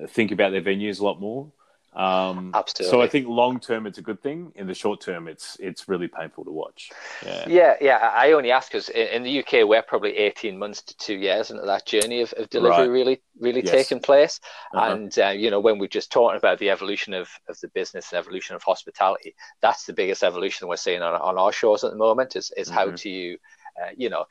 [0.10, 1.52] think about their venues a lot more
[1.94, 2.90] um, Absolutely.
[2.90, 4.54] So I think long term it's a good thing.
[4.56, 6.90] In the short term, it's it's really painful to watch.
[7.26, 7.76] Yeah, yeah.
[7.82, 7.98] yeah.
[7.98, 11.66] I only ask because in, the UK we're probably eighteen months to two years into
[11.66, 12.94] that journey of, of delivery right.
[12.94, 13.72] really really yes.
[13.72, 14.40] taking place.
[14.74, 14.94] Uh-huh.
[14.94, 18.12] And uh, you know when we're just talking about the evolution of, of the business
[18.12, 21.92] and evolution of hospitality, that's the biggest evolution we're seeing on, on our shores at
[21.92, 22.38] the moment.
[22.38, 22.78] Is is mm-hmm.
[22.78, 23.38] how to you,
[23.82, 24.26] uh, you know,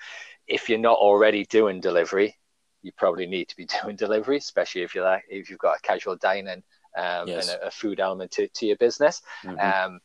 [0.46, 2.38] if you're not already doing delivery,
[2.80, 5.82] you probably need to be doing delivery, especially if you're like if you've got a
[5.82, 6.62] casual dining
[6.96, 7.48] um, yes.
[7.48, 9.22] and a, a, food element to, to your business.
[9.44, 9.58] Mm-hmm.
[9.58, 10.00] Um,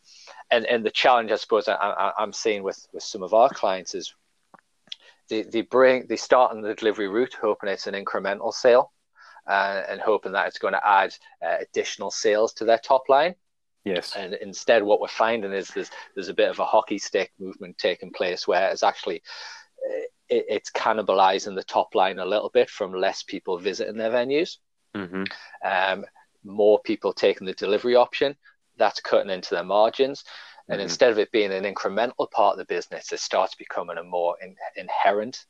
[0.52, 3.96] and and the challenge, I suppose, I, am seeing with with some of our clients
[3.96, 4.14] is
[5.30, 8.92] they, they bring they start on the delivery route, hoping it's an incremental sale,
[9.48, 13.36] uh, and hoping that it's going to add uh, additional sales to their top line.
[13.84, 14.16] Yes.
[14.16, 17.78] And instead, what we're finding is there's there's a bit of a hockey stick movement
[17.78, 19.22] taking place where it's actually
[19.88, 24.12] uh, it, it's cannibalizing the top line a little bit from less people visiting their
[24.12, 24.58] venues.
[24.96, 25.24] Mm-hmm.
[25.64, 26.06] Um,
[26.46, 28.36] more people taking the delivery option,
[28.78, 30.24] that's cutting into their margins.
[30.68, 30.84] And mm-hmm.
[30.84, 34.36] instead of it being an incremental part of the business, it starts becoming a more
[34.42, 35.46] in, inherent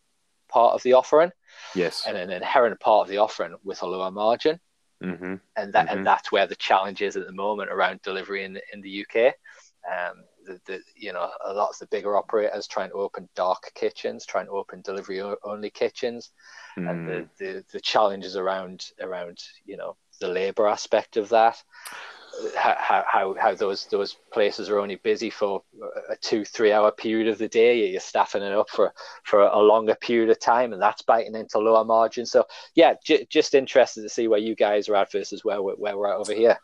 [0.49, 1.31] part of the offering.
[1.73, 2.03] Yes.
[2.07, 4.59] And an inherent part of the offering with a lower margin.
[5.03, 5.35] Mm-hmm.
[5.55, 5.97] And that mm-hmm.
[5.97, 9.33] and that's where the challenge is at the moment around delivery in in the UK.
[9.85, 13.71] Um, the, the, you know a lot of the bigger operators trying to open dark
[13.75, 16.31] kitchens, trying to open delivery only kitchens,
[16.77, 16.89] mm.
[16.89, 17.29] and the, mm.
[17.37, 21.61] the the challenges around around you know the labor aspect of that?
[22.55, 25.63] How, how, how those those places are only busy for
[26.09, 27.89] a two three hour period of the day.
[27.89, 31.59] You're staffing it up for for a longer period of time and that's biting into
[31.59, 32.31] lower margins.
[32.31, 35.75] So yeah j- just interested to see where you guys are at versus where we're,
[35.75, 36.57] where we're at over here.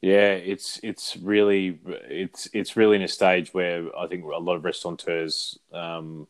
[0.00, 4.54] Yeah it's it's really it's it's really in a stage where i think a lot
[4.54, 6.28] of restaurateurs um,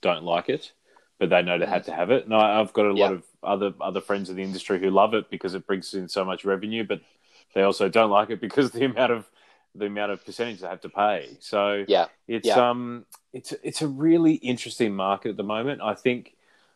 [0.00, 0.72] don't like it
[1.20, 2.24] but they know they had to have it.
[2.24, 5.14] And I, have got a lot of other other friends in the industry who love
[5.14, 7.02] it because it brings in so much revenue, but
[7.54, 9.30] they also don't like it because the amount of
[9.74, 11.36] the amount of percentage they have to pay.
[11.38, 12.70] So yeah, it's yeah.
[12.70, 13.04] um
[13.34, 15.82] it's it's a really interesting market at the moment.
[15.82, 16.34] I think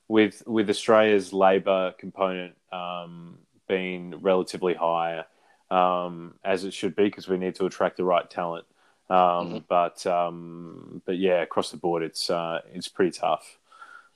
[0.09, 5.25] with with Australia's labour component um, being relatively high,
[5.71, 8.67] um, as it should be, because we need to attract the right talent.
[9.09, 9.59] Um, mm-hmm.
[9.69, 13.59] But um, but yeah, across the board, it's uh, it's pretty tough.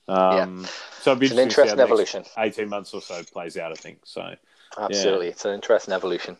[0.08, 0.68] Um, yeah.
[1.00, 2.24] So it'd be it's an interesting evolution.
[2.38, 4.00] Eighteen months or so plays out, I think.
[4.04, 4.34] So
[4.78, 5.32] absolutely, yeah.
[5.32, 6.36] it's an interesting evolution.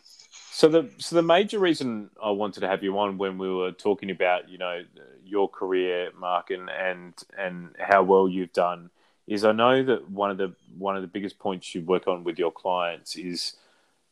[0.51, 3.71] So the so the major reason I wanted to have you on when we were
[3.71, 4.83] talking about you know
[5.23, 8.89] your career, Mark, and and and how well you've done
[9.27, 12.23] is I know that one of the one of the biggest points you work on
[12.23, 13.53] with your clients is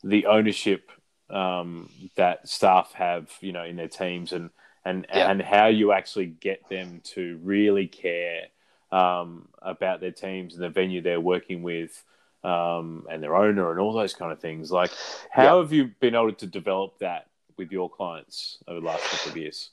[0.04, 0.92] the ownership
[1.30, 4.52] um, that staff have, you know, in their teams, and
[4.86, 5.30] and yeah.
[5.30, 8.44] and how you actually get them to really care
[8.92, 12.04] um, about their teams and the venue they're working with
[12.44, 14.72] um, and their owner and all those kind of things.
[14.72, 14.92] Like,
[15.32, 15.62] how yeah.
[15.62, 19.38] have you been able to develop that with your clients over the last couple of
[19.38, 19.72] years?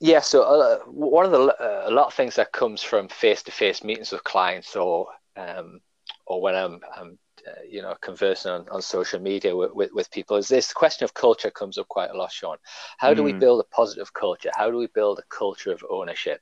[0.00, 3.42] Yeah, so uh, one of the uh, a lot of things that comes from face
[3.44, 5.80] to face meetings with clients, or um,
[6.26, 10.10] or when I'm, I'm uh, you know conversing on, on social media with, with, with,
[10.10, 12.56] people is this question of culture comes up quite a lot sean
[12.98, 13.26] how do mm.
[13.26, 16.40] we build a positive culture how do we build a culture of ownership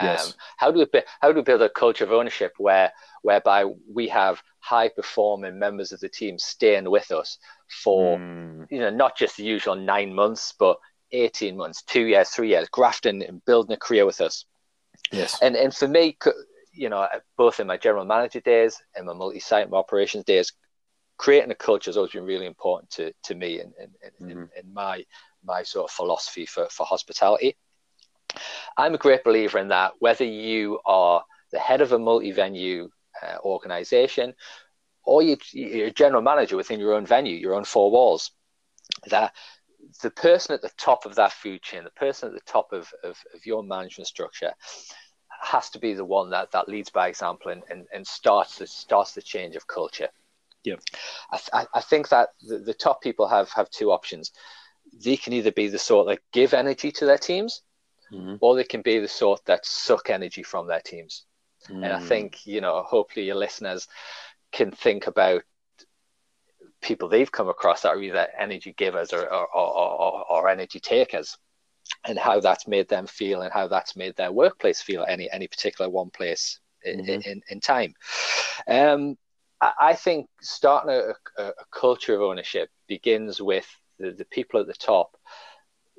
[0.00, 0.28] Yes.
[0.28, 4.08] Um, how do we how do we build a culture of ownership where whereby we
[4.08, 7.38] have high performing members of the team staying with us
[7.82, 8.66] for mm.
[8.70, 10.78] you know not just the usual nine months but
[11.12, 14.46] 18 months two years three years grafting and building a career with us
[15.12, 16.16] yes and and for me
[16.72, 20.52] you know both in my general manager days and my multi-site operations days
[21.18, 24.44] creating a culture has always been really important to, to me and, and, and, mm-hmm.
[24.56, 25.04] and my
[25.44, 27.56] my sort of philosophy for, for hospitality
[28.76, 29.92] I'm a great believer in that.
[29.98, 32.88] Whether you are the head of a multi-venue
[33.22, 34.34] uh, organization
[35.04, 38.30] or you, you're a general manager within your own venue, your own four walls,
[39.08, 39.32] that
[40.02, 42.88] the person at the top of that food chain, the person at the top of,
[43.02, 44.52] of, of your management structure,
[45.40, 48.66] has to be the one that, that leads by example and, and, and starts the
[48.66, 50.08] starts the change of culture.
[50.64, 50.80] Yep.
[51.52, 54.30] I, I think that the, the top people have have two options.
[55.04, 57.62] They can either be the sort that give energy to their teams,
[58.12, 58.36] mm-hmm.
[58.40, 61.24] or they can be the sort that suck energy from their teams.
[61.68, 61.84] Mm.
[61.84, 62.08] And I mm.
[62.08, 63.88] think you know, hopefully, your listeners
[64.52, 65.42] can think about
[66.82, 71.38] people they've come across that are either energy givers or, or, or, or, energy takers
[72.04, 75.46] and how that's made them feel and how that's made their workplace feel any any
[75.46, 77.08] particular one place mm-hmm.
[77.08, 77.94] in, in, in, time
[78.68, 79.16] um,
[79.60, 83.66] I, I, think starting a, a, a, culture of ownership begins with
[83.98, 85.16] the, the people at the top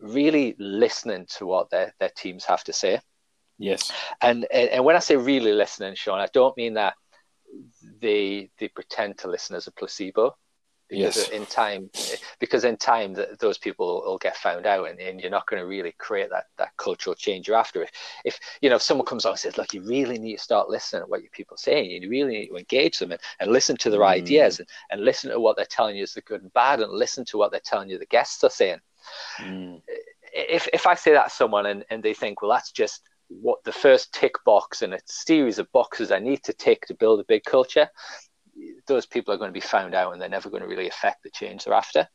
[0.04, 3.00] really listening to what their, their teams have to say.
[3.58, 3.92] Yes.
[4.22, 6.96] And, and when i say really listening sean i don't mean that
[8.00, 10.36] they they pretend to listen as a placebo.
[10.90, 11.30] Because yes.
[11.30, 11.90] in time
[12.40, 15.66] because in time those people will get found out and, and you're not going to
[15.66, 17.92] really create that that cultural change you're after if,
[18.26, 20.70] if you know if someone comes on and says look you really need to start
[20.70, 23.52] listening to what your people are saying you really need to engage them and, and
[23.52, 24.08] listen to their mm.
[24.08, 26.92] ideas and, and listen to what they're telling you is the good and bad and
[26.92, 28.78] listen to what they're telling you the guests are saying
[29.40, 29.82] mm.
[30.34, 33.64] if, if i say that to someone and, and they think well that's just what
[33.64, 37.20] the first tick box and a series of boxes I need to tick to build
[37.20, 37.90] a big culture
[38.88, 41.24] those people are going to be found out and they're never going to really affect
[41.24, 42.08] the change they're after.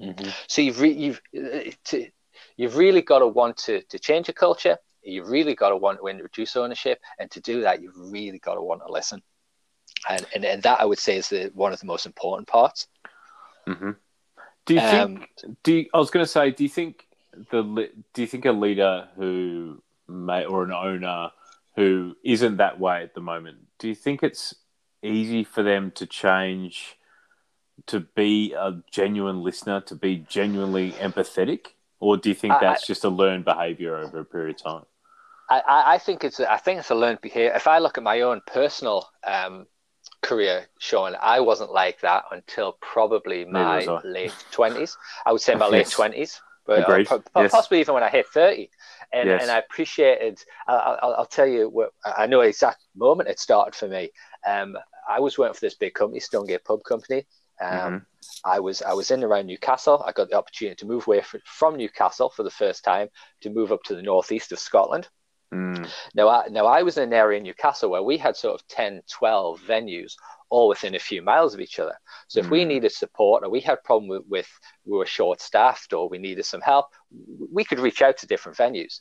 [0.00, 0.30] Mm-hmm.
[0.46, 2.06] So you've re- you've uh, to,
[2.56, 4.78] you've really got to want to to change a culture.
[5.02, 8.54] You've really got to want to introduce ownership, and to do that, you've really got
[8.54, 9.22] to want to listen.
[10.08, 12.88] And and, and that I would say is the one of the most important parts.
[13.68, 13.90] Mm-hmm.
[14.66, 15.30] Do you um, think?
[15.62, 16.50] Do you, I was going to say?
[16.50, 17.06] Do you think
[17.50, 21.30] the do you think a leader who may or an owner
[21.76, 23.58] who isn't that way at the moment?
[23.78, 24.54] Do you think it's
[25.02, 26.96] easy for them to change
[27.86, 31.68] to be a genuine listener, to be genuinely empathetic,
[32.00, 34.84] or do you think that's I, just a learned behavior over a period of time?
[35.50, 37.52] I, I think it's I think it's a learned behavior.
[37.54, 39.66] If I look at my own personal um,
[40.22, 44.96] career, Sean, I wasn't like that until probably my late twenties.
[45.26, 47.50] I would say my late twenties, but uh, yes.
[47.50, 48.70] possibly even when I hit thirty.
[49.12, 49.42] And, yes.
[49.42, 50.42] and I appreciated.
[50.66, 54.10] I'll, I'll, tell you what I know exact moment it started for me.
[54.46, 54.74] Um,
[55.06, 57.26] I was working for this big company, Stonegate Pub Company.
[57.60, 57.96] Um, mm-hmm.
[58.44, 60.02] I was I was in around Newcastle.
[60.06, 63.08] I got the opportunity to move away for, from Newcastle for the first time
[63.42, 65.08] to move up to the northeast of Scotland.
[65.52, 65.88] Mm.
[66.14, 68.66] Now, I, now I was in an area in Newcastle where we had sort of
[68.68, 70.14] 10, 12 venues
[70.48, 71.94] all within a few miles of each other.
[72.28, 72.50] So if mm.
[72.50, 74.48] we needed support or we had a problem with, with
[74.84, 76.86] we were short staffed or we needed some help,
[77.50, 79.00] we could reach out to different venues.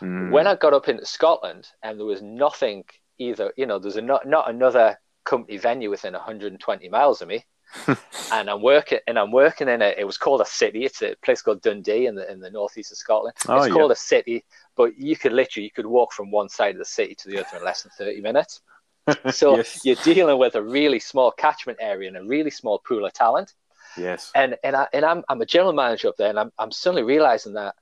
[0.00, 0.30] Mm.
[0.30, 2.84] When I got up into Scotland and there was nothing
[3.18, 7.44] either, you know, there's a, not, not another company venue within 120 miles of me.
[8.32, 10.84] and I'm working and I'm working in a it was called a city.
[10.84, 13.34] It's a place called Dundee in the in the northeast of Scotland.
[13.48, 14.44] Oh, it's called a city,
[14.76, 17.38] but you could literally you could walk from one side of the city to the
[17.38, 18.60] other in less than 30 minutes.
[19.32, 19.84] So yes.
[19.84, 23.52] you're dealing with a really small catchment area and a really small pool of talent.
[23.98, 24.32] Yes.
[24.34, 27.02] And and I and I'm I'm a general manager up there, and I'm I'm suddenly
[27.02, 27.74] realizing that,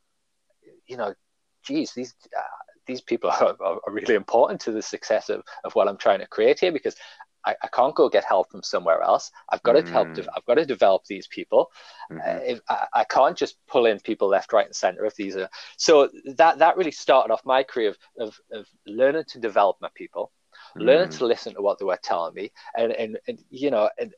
[0.86, 1.14] you know,
[1.62, 2.42] geez, these uh,
[2.86, 6.26] these people are, are, really important to the success of, of what I'm trying to
[6.26, 6.96] create here because
[7.44, 9.30] I, I can't go get help from somewhere else.
[9.48, 9.84] I've got mm.
[9.84, 10.14] to help.
[10.14, 11.70] De- I've got to develop these people.
[12.10, 12.54] Mm-hmm.
[12.68, 15.04] Uh, I, I, can't just pull in people left, right, and center.
[15.04, 19.24] If these are so that that really started off my career of of, of learning
[19.28, 20.32] to develop my people,
[20.76, 20.82] mm.
[20.82, 24.14] learning to listen to what they were telling me, and and, and you know and.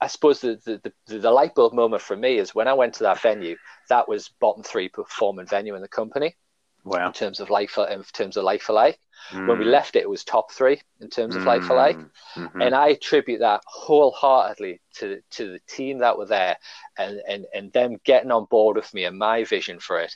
[0.00, 2.94] I suppose the, the, the, the light bulb moment for me is when I went
[2.94, 3.56] to that venue,
[3.88, 6.36] that was bottom three performing venue in the company.
[6.84, 7.06] Wow.
[7.06, 8.98] In terms of life, in terms of like for like,
[9.30, 9.46] mm.
[9.46, 9.70] when we mm.
[9.70, 11.46] left it, it was top three in terms of mm.
[11.46, 11.96] like for like,
[12.34, 12.60] mm-hmm.
[12.60, 16.58] and I attribute that wholeheartedly to to the team that were there,
[16.98, 20.14] and and and them getting on board with me and my vision for it,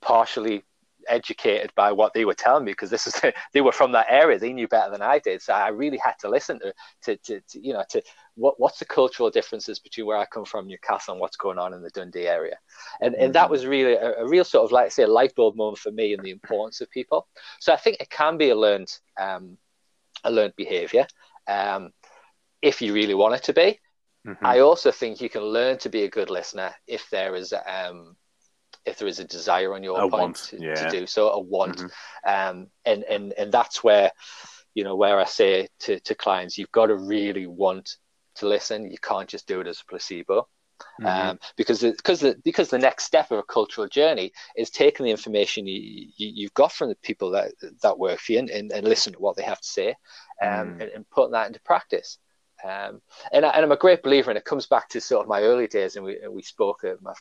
[0.00, 0.62] partially
[1.08, 3.20] educated by what they were telling me because this is
[3.52, 6.14] they were from that area they knew better than i did so i really had
[6.18, 8.02] to listen to to, to, to you know to
[8.34, 11.72] what what's the cultural differences between where i come from newcastle and what's going on
[11.72, 12.56] in the dundee area
[13.00, 13.24] and mm-hmm.
[13.24, 13.52] and that mm-hmm.
[13.52, 16.12] was really a, a, real sort of like say a light bulb moment for me
[16.12, 17.26] and the importance of people
[17.60, 19.56] so i think it can be a learned um,
[20.24, 21.06] a learned behavior
[21.48, 21.92] um,
[22.62, 23.78] if you really want it to be
[24.26, 24.46] mm-hmm.
[24.46, 28.16] i also think you can learn to be a good listener if there is um,
[28.86, 30.74] if there is a desire on your a part to, yeah.
[30.74, 32.58] to, do so, a want, mm-hmm.
[32.58, 34.12] um, and and and that's where,
[34.74, 37.96] you know, where I say to to clients, you've got to really want
[38.36, 38.90] to listen.
[38.90, 40.48] You can't just do it as a placebo.
[41.00, 41.30] Mm-hmm.
[41.30, 45.10] Um, because because the, because the next step of a cultural journey is taking the
[45.10, 47.52] information you, you have got from the people that
[47.82, 49.88] that work for you and, and, and listen to what they have to say,
[50.42, 50.82] um, mm.
[50.82, 52.18] and, and putting that into practice.
[52.64, 53.00] Um,
[53.32, 55.66] and, I, am a great believer, and it comes back to sort of my early
[55.66, 57.12] days, and we we spoke at my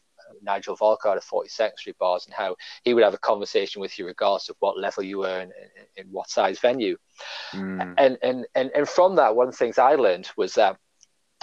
[0.42, 4.06] Nigel Volkart of 42nd Street Bars and how he would have a conversation with you
[4.06, 5.52] regardless of what level you were in,
[5.98, 6.98] in, in what size venue.
[7.54, 7.94] Mm.
[7.98, 10.78] And, and, and, and from that, one of the things I learned was that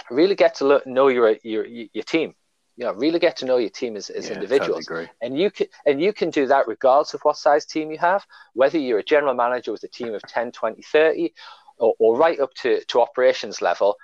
[0.09, 2.35] really get to look, know your, your your team.
[2.75, 4.87] You know, really get to know your team as, as Yeah, individuals.
[4.87, 5.09] totally.
[5.21, 8.25] And you can and you can do that regardless of what size team you have,
[8.53, 11.33] whether you're a general manager with a team of 10, 20, 30,
[11.77, 13.95] or, or right up to, to operations level.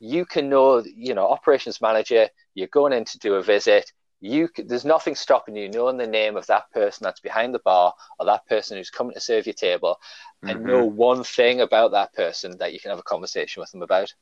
[0.00, 3.92] You can know, you know, operations manager, you're going in to do a visit.
[4.24, 7.92] You there's nothing stopping you knowing the name of that person that's behind the bar
[8.18, 9.98] or that person who's coming to serve your table
[10.46, 10.66] and Mhm.
[10.66, 14.14] know one thing about that person that you can have a conversation with them about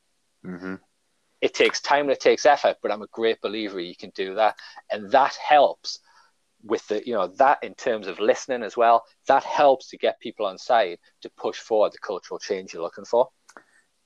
[0.44, 0.80] Mhm.
[1.40, 4.34] it takes time and it takes effort, but I'm a great believer you can do
[4.36, 4.56] that.
[4.90, 5.98] And that helps
[6.64, 10.20] with the, you know, that in terms of listening as well, that helps to get
[10.20, 13.28] people on side to push forward the cultural change you're looking for.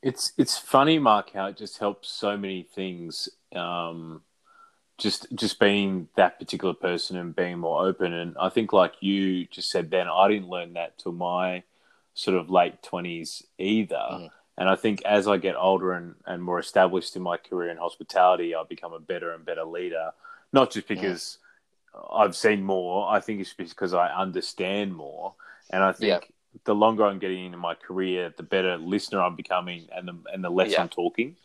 [0.03, 3.29] It's it's funny, Mark, how it just helps so many things.
[3.55, 4.23] Um,
[4.99, 8.13] just just being that particular person and being more open.
[8.13, 11.63] And I think, like you just said, then I didn't learn that till my
[12.15, 13.95] sort of late twenties either.
[13.97, 14.31] Mhm.
[14.59, 17.77] And I think as I get older and, and more established in my career in
[17.77, 20.13] hospitality, I become a better and better leader.
[20.51, 21.39] Not just because
[22.11, 23.07] I've seen more.
[23.11, 25.35] I think it's because I understand more.
[25.71, 26.59] And I think Yeah.
[26.65, 30.43] the longer I'm getting into my career, the better listener I'm becoming, and the and
[30.43, 30.83] the less Yeah.
[30.83, 31.37] I'm talking,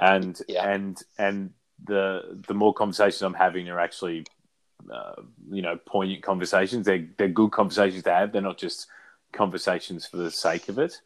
[0.00, 0.68] and Yeah.
[0.68, 1.54] and and
[1.86, 4.26] the the more conversations I'm having are actually,
[4.92, 6.86] uh, you know, poignant conversations.
[6.86, 8.32] They're they're good conversations to have.
[8.32, 8.86] They're not just
[9.32, 11.00] conversations for the sake of it.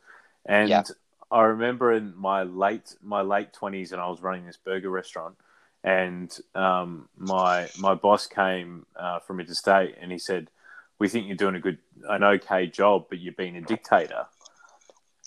[0.47, 0.83] And Yeah.
[1.31, 5.37] I remember in my late my late twenties, and I was running this burger restaurant,
[5.83, 10.51] and um, my my boss came uh, from interstate, and he said,
[10.99, 14.27] "We think you're doing a good, an okay job, but you're being a dictator."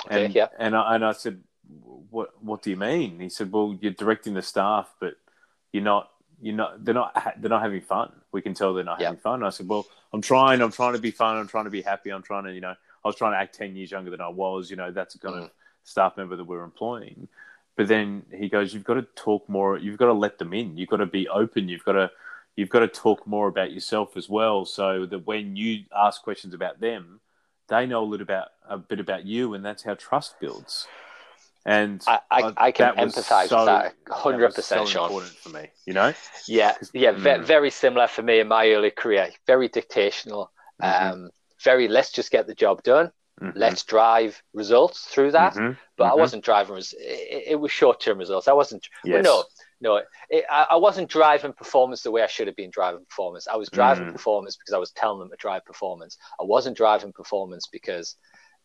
[0.09, 0.47] And yeah.
[0.57, 1.41] and I, and I said,
[2.09, 5.15] "What what do you mean?" He said, "Well, you're directing the staff, but
[5.77, 6.85] you're not." You're not.
[6.85, 7.17] They're not.
[7.17, 8.11] ha- They're not having fun.
[8.31, 9.07] We can tell they're not Yeah.
[9.07, 9.41] having fun.
[9.43, 10.61] I said, "Well, I'm trying.
[10.61, 11.35] I'm trying to be fun.
[11.37, 12.11] I'm trying to be happy.
[12.11, 14.27] I'm trying to, you know, I was trying to act ten years younger than I
[14.29, 14.69] was.
[14.69, 15.43] You know, that's the kind Mm.
[15.45, 15.51] of
[15.83, 17.27] staff member that we're employing."
[17.75, 19.77] But then he goes, "You've got to talk more.
[19.79, 20.77] You've got to let them in.
[20.77, 21.69] You've got to be open.
[21.69, 22.11] You've got to,
[22.55, 26.53] you've got to talk more about yourself as well, so that when you ask questions
[26.53, 27.19] about them,
[27.67, 30.87] they know a little about a bit about you, and that's how trust builds."
[31.67, 35.03] And I, I, I can empathize so- with that that 100%, so Sean.
[35.03, 35.67] important for me.
[35.85, 36.13] You know,
[36.47, 37.43] Yeah, yeah, Mm.
[37.43, 39.29] very similar for me in my early career.
[39.45, 40.47] Very dictational.
[40.81, 41.11] Mhm.
[41.11, 41.29] Um,
[41.63, 43.11] very let's just get the job done.
[43.41, 43.51] Mhm.
[43.55, 45.55] Let's drive results through that.
[45.55, 45.77] Mhm.
[45.97, 46.19] But I Mhm.
[46.19, 46.77] wasn't driving.
[46.77, 48.47] It, it was short term results.
[48.47, 48.87] I wasn't.
[49.03, 49.25] Yes.
[49.25, 49.43] no,
[49.81, 50.01] no.
[50.29, 53.45] It, I, I wasn't driving performance the way I should have been driving performance.
[53.47, 54.13] I was driving Mm.
[54.13, 56.17] performance because I was telling them to drive performance.
[56.39, 58.15] I wasn't driving performance because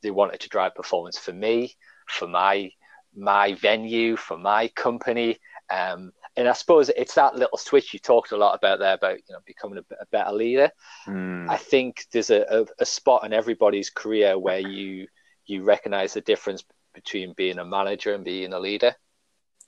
[0.02, 1.76] they wanted to drive performance for me,
[2.08, 2.70] for my
[3.14, 5.38] my venue, for my company.
[5.70, 9.18] Um, and I suppose it's that little switch you talked a lot about there about
[9.18, 10.70] you know becoming a, a better leader.
[11.06, 11.48] Mm.
[11.50, 15.08] I think there's a, a, a spot in everybody's career where you
[15.46, 18.94] you recognize the difference between being a manager and being a leader.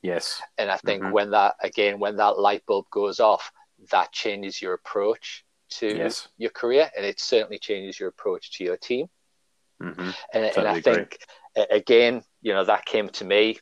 [0.02, 0.42] Yes.
[0.58, 1.12] And I think Mhm.
[1.12, 3.50] when that again, when that light bulb goes off,
[3.90, 6.28] that changes your approach to Yes.
[6.38, 9.08] your career, and it certainly changes your approach to your team.
[9.80, 10.82] hmm And, and I agree.
[10.82, 11.18] think
[11.70, 13.58] again, you know, that came to me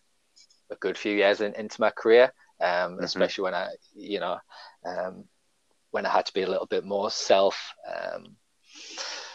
[0.70, 3.04] a good few years in, into my career, um, Mhm.
[3.04, 4.38] especially when I, you know,
[4.84, 5.24] um,
[5.92, 7.56] when I had to be a little bit more self.
[7.86, 8.36] Um,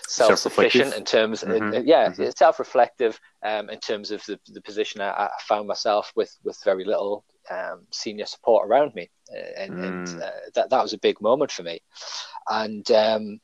[0.09, 0.97] self-sufficient Self-reflective.
[0.97, 1.85] in terms Mhm.
[1.85, 2.37] yeah Mhm.
[2.37, 6.85] self-reflective um, in terms of the, the position I, I found myself with with very
[6.85, 10.21] little um, senior support around me Uh, and, and Mm.
[10.21, 11.81] uh, that that was a big moment for me
[12.49, 13.39] and um,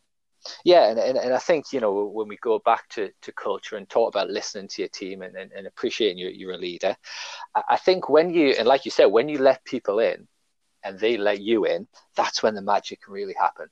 [0.64, 3.78] yeah and, and, and I think you know when we go back to, to culture
[3.78, 6.96] and talk about listening to your team and, and, and appreciating you, you're a leader
[7.56, 10.28] I, think when you and like you said when you let people in
[10.84, 13.68] and they let you in that's when the magic can really happen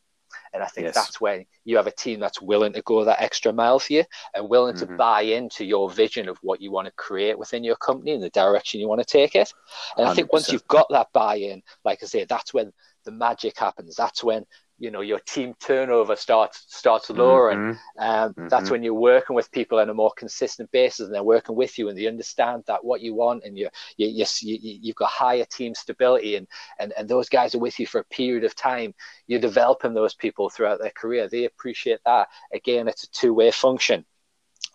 [0.54, 0.96] and I think Yes.
[0.96, 4.04] that's when you have a team that's willing to go that extra mile for you
[4.34, 4.98] and willing to Mhm.
[4.98, 8.30] buy into your vision of what you want to create within your company and the
[8.30, 9.54] direction you want to take it.
[9.98, 12.72] And I think once you've got that buy in, like I say, that's when
[13.04, 13.96] the magic happens.
[13.96, 14.46] That's when
[14.82, 17.60] you know your team turnover starts starts lowering.
[17.60, 17.80] Mhm.
[18.00, 18.72] Um, That's Mhm.
[18.72, 21.88] when you're working with people on a more consistent basis, and they're working with you,
[21.88, 25.46] and they understand that what you want, and you you, you, you you've got higher
[25.46, 26.48] team stability, and,
[26.80, 28.94] and and those guys are with you for a period of time.
[29.28, 31.30] You're developing those people throughout their career.
[31.30, 32.28] They appreciate that.
[32.52, 34.04] Again, it's a two way function,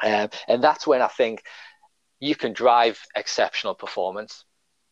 [0.04, 1.42] um, and that's when I think
[2.20, 4.44] you can drive exceptional performance.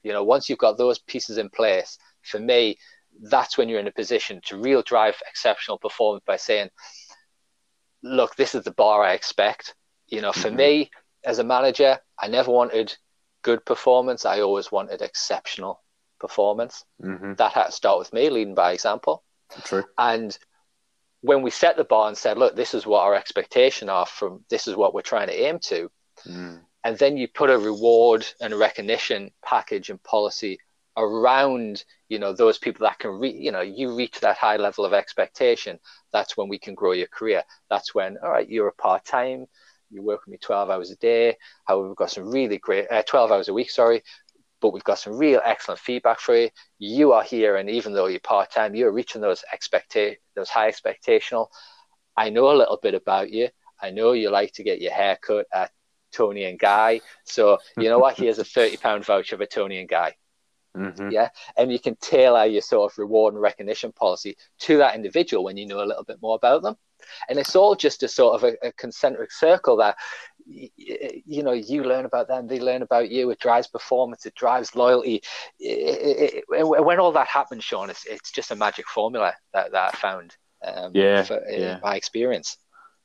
[0.02, 2.78] You know, once you've got those pieces in place, for me,
[3.22, 6.70] that's when you're in a position to real drive exceptional performance by saying,
[8.02, 9.74] look, this is the bar I expect.
[10.08, 10.56] You know, for Mhm.
[10.56, 10.90] me
[11.24, 12.96] as a manager, I never wanted
[13.42, 14.24] good performance.
[14.24, 15.82] I always wanted exceptional
[16.18, 16.84] performance.
[17.02, 17.36] Mhm.
[17.36, 19.24] That had to start with me, leading by example.
[19.64, 19.84] True.
[19.98, 20.36] And
[21.20, 24.44] when we set the bar and said, look, this is what our expectation are from
[24.50, 25.90] this is what we're trying to aim to,
[26.26, 26.64] Mm.
[26.84, 30.58] and then you put a reward and recognition package and policy
[30.96, 34.84] around you know those people that can re- you know you reach that high level
[34.84, 35.78] of expectation
[36.12, 37.42] that's when we can grow your career.
[37.68, 39.46] That's when all right you're a part-time
[39.90, 41.36] you work with me 12 hours a day.
[41.64, 44.02] However we've got some really great uh, 12 hours a week sorry
[44.60, 46.48] but we've got some real excellent feedback for you.
[46.78, 51.48] You are here and even though you're part-time you're reaching those expecta- those high expectational.
[52.16, 53.48] I know a little bit about you.
[53.82, 55.72] I know you like to get your hair cut at
[56.12, 57.00] Toni and Guy.
[57.24, 58.16] So you know what?
[58.16, 60.14] Here's a 30 pound voucher for Toni and Guy
[60.76, 61.10] Mm-hmm.
[61.10, 61.28] Yeah.
[61.56, 65.56] And you can tailor your sort of reward and recognition policy to that individual when
[65.56, 66.76] you know a little bit more about them.
[67.28, 69.96] And it's all just a sort of a, a concentric circle that,
[70.46, 73.30] you know, you learn about them, they learn about you.
[73.30, 75.22] It drives performance, it drives loyalty.
[75.60, 79.72] It, it, it, when all that happens, Sean, it's, it's just a magic formula that,
[79.72, 80.36] that I found.
[80.66, 81.78] Um, yeah, for, yeah.
[81.82, 82.56] my experience.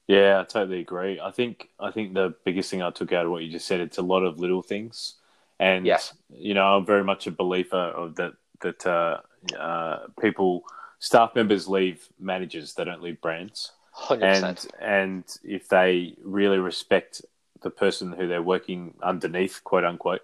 [0.07, 1.19] Yeah, I totally agree.
[1.19, 3.81] I think I think the biggest thing I took out of what you just said,
[3.81, 5.15] it's a lot of little things
[5.59, 6.13] and yes.
[6.29, 9.19] you know, I'm very much a believer of that that uh,
[9.57, 10.63] uh, people,
[10.99, 13.71] staff members leave managers, they don't leave brands.
[13.95, 14.21] 100%.
[14.21, 17.21] And and if they really respect
[17.61, 20.21] the person who they're working underneath, quote unquote,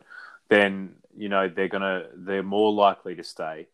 [0.49, 3.67] then you know they're gonna they're more likely to stay.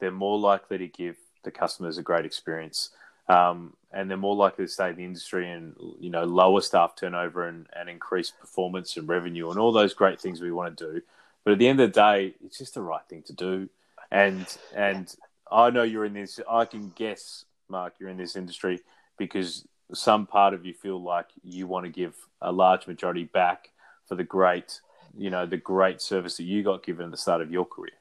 [0.00, 2.90] They're more likely to give the customers a great experience.
[3.28, 6.96] Um, and they're more likely to stay in the industry and you know lower staff
[6.96, 10.92] turnover and, and increase performance and revenue and all those great things we want to
[10.92, 11.02] do.
[11.44, 13.68] But at the end of the day, it's just the right thing to do.
[14.10, 15.14] And and
[15.50, 16.40] I know you're in this.
[16.50, 18.80] I can guess, Mark, you're in this industry
[19.16, 23.70] because some part of you feel like you want to give a large majority back
[24.06, 24.80] for the great,
[25.16, 27.92] you know, the great service that you got given at the start of your career.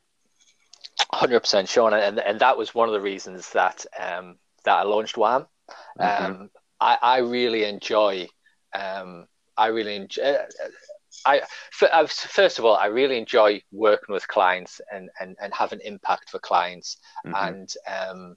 [1.11, 4.83] Hundred percent, Sean, and and that was one of the reasons that um, that I
[4.83, 5.45] launched WAM.
[5.99, 6.26] Mm-hmm.
[6.26, 6.49] Um,
[6.80, 8.28] I, I really enjoy.
[8.74, 10.24] Um, I really enjoy.
[10.24, 10.45] Uh,
[11.26, 11.41] I
[11.72, 16.39] first of all, I really enjoy working with clients and and, and having impact for
[16.39, 17.47] clients, mm-hmm.
[17.47, 18.36] and um,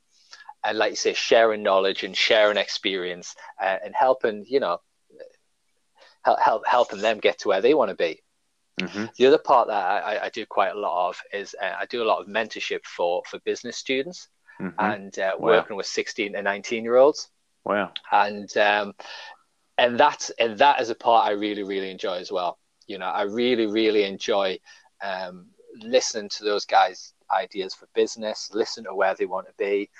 [0.64, 4.79] and like you say, sharing knowledge and sharing experience uh, and helping you know
[6.24, 8.22] help, help helping them get to where they want to be.
[8.81, 9.07] Mm-hmm.
[9.16, 12.03] The other part that I, I, do quite a lot of is uh, I do
[12.03, 14.29] a lot of mentorship for for business students
[14.61, 14.78] mm-hmm.
[14.78, 15.48] and uh, wow.
[15.48, 17.28] working with 16 and 19 year olds.
[17.64, 17.92] Wow.
[18.12, 18.94] And um,
[19.78, 22.59] and that's and that is a part I really really enjoy as well.
[22.86, 24.59] You know, I really really enjoy
[25.02, 25.46] um,
[25.80, 29.90] listening to those guys' ideas for business, listen to where they want to be,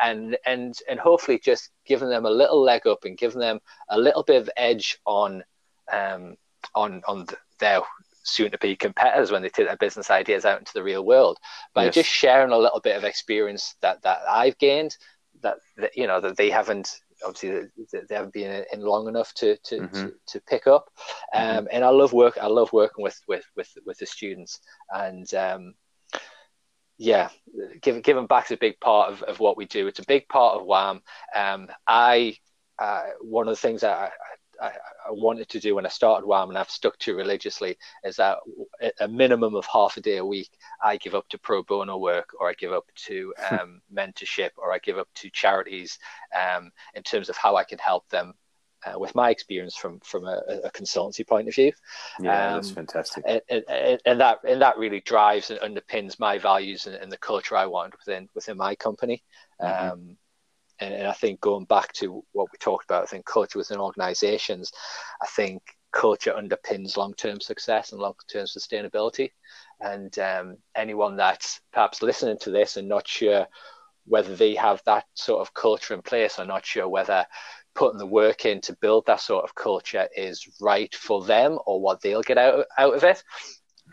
[0.00, 3.98] and and and hopefully just giving them a little leg up and giving them a
[3.98, 5.44] little bit of edge on
[5.92, 6.36] um,
[6.74, 7.80] on on the, their
[8.22, 11.38] soon to be competitors when they take their business ideas out into the real world.
[11.74, 11.94] By yes.
[11.94, 14.96] just sharing a little bit of experience that that I've gained,
[15.42, 19.56] that, that you know that they haven't obviously they haven't been in long enough to
[19.64, 19.94] to, mm-hmm.
[19.94, 20.90] to, to, pick up.
[21.34, 21.42] Mm-hmm.
[21.42, 21.66] Um, mm-hmm.
[21.72, 22.38] And I love work.
[22.40, 24.60] I love working with with with with the students
[24.90, 25.32] and.
[25.34, 25.74] Um,
[26.98, 27.30] yeah,
[27.80, 29.88] giving giving back is a big part of, of what we do.
[29.88, 31.02] It's a big part of WAM.
[31.34, 32.36] Um, I
[32.78, 34.10] uh, one of the things that I,
[34.62, 34.72] I,
[35.08, 38.38] I, wanted to do when I started WAM and I've stuck to religiously is that
[39.00, 40.50] a minimum of half a day a week
[40.82, 44.72] I give up to pro bono work or I give up to um, mentorship or
[44.72, 45.98] I give up to charities
[46.34, 48.34] um, in terms of how I can help them
[48.84, 51.72] uh, with my experience from from a, a consultancy point of view.
[52.20, 53.24] Yeah, um, that's fantastic.
[53.26, 57.18] And, and, and, that and that really drives and underpins my values and, and the
[57.18, 59.22] culture I want within within my company.
[59.60, 59.92] Mm-hmm.
[59.92, 60.16] Um,
[60.82, 63.78] and, and I think going back to what we talked about, I think culture within
[63.78, 64.72] organizations,
[65.22, 65.62] I think
[65.92, 69.30] culture underpins long-term success and long-term sustainability.
[69.80, 73.46] And um, anyone that's perhaps listening to this and not sure
[74.04, 77.24] whether they have that sort of culture in place or not sure whether
[77.74, 81.80] putting the work in to build that sort of culture is right for them or
[81.80, 83.22] what they'll get out, out of it.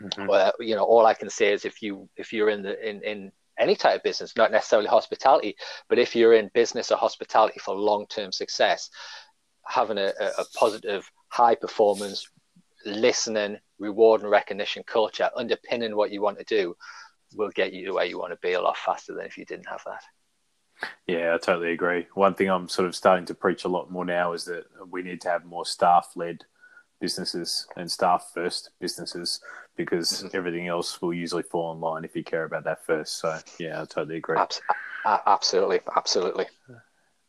[0.02, 0.26] Mm-hmm.
[0.26, 3.02] Well, you know, all I can say is if you if you're in the in
[3.02, 5.56] in any type of business, not necessarily hospitality,
[5.88, 8.90] but if you're in business or hospitality for long term success,
[9.66, 12.28] having a, a, positive, high performance,
[12.84, 16.74] listening, reward and recognition culture underpinning what you want to do
[17.34, 19.44] will get you to where you want to be a lot faster than if you
[19.44, 20.02] didn't have that.
[21.06, 22.06] Yeah, I totally agree.
[22.14, 25.02] One thing I'm sort of starting to preach a lot more now is that we
[25.02, 26.44] need to have more staff led
[27.00, 29.40] businesses and staff first businesses
[29.84, 30.36] because mm-hmm.
[30.36, 33.18] everything else will usually fall in line if you care about that first.
[33.18, 34.38] So yeah, I totally agree.
[35.26, 36.46] Absolutely, absolutely.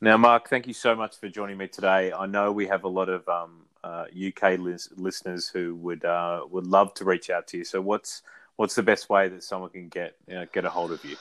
[0.02, 2.12] Now, Mark, thank you so much for joining me today.
[2.12, 6.42] I know we have a lot of um, uh, UK lis- listeners who would uh,
[6.50, 7.64] would love to reach out to you.
[7.64, 8.24] So, what's
[8.56, 10.16] what's the best way that someone can get
[10.52, 11.16] get a hold of you?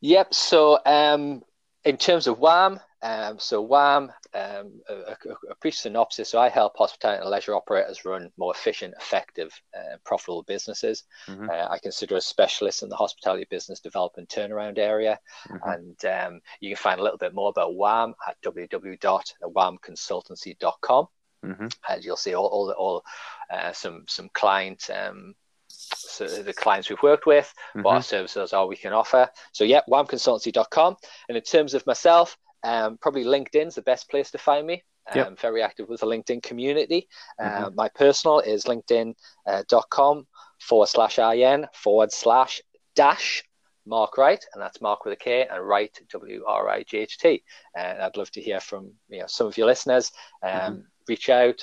[0.00, 0.34] Yep.
[0.34, 1.44] So, um,
[1.84, 5.16] in terms of WAM, Um, so WAM, um, a, a,
[5.50, 6.30] a, brief synopsis.
[6.30, 11.04] So I help hospitality and leisure operators run more efficient, effective, uh, profitable businesses.
[11.28, 11.50] Mm-hmm.
[11.50, 15.18] Uh, I consider a specialist in the hospitality business development turnaround area.
[15.50, 15.70] Mm-hmm.
[15.70, 21.08] And um, you can find a little bit more about WAM at www.wamconsultancy.com.
[21.44, 21.66] Mm-hmm.
[21.90, 23.04] And you'll see all, all, all
[23.52, 25.34] uh, some, some client um,
[25.68, 27.82] so the clients we've worked with, mm-hmm.
[27.82, 29.28] what our services are we can offer.
[29.52, 30.96] So yeah, wamconsultancy.com.
[31.28, 34.82] And in terms of myself, um, probably LinkedIn's the best place to find me.
[35.12, 35.38] Um, yep.
[35.38, 37.08] very active with the LinkedIn community.
[37.40, 37.64] mm-hmm.
[37.64, 40.22] Uh, my personal is linkedin.com uh,
[40.60, 42.62] forward slash in forward slash
[42.94, 43.44] dash
[43.86, 47.18] Mark Wright, and that's Mark with a K and Wright W R I G H
[47.18, 47.44] T.
[47.76, 50.10] And I'd love to hear from you know some of your listeners.
[50.42, 50.80] Um, mm-hmm.
[51.06, 51.60] Reach out,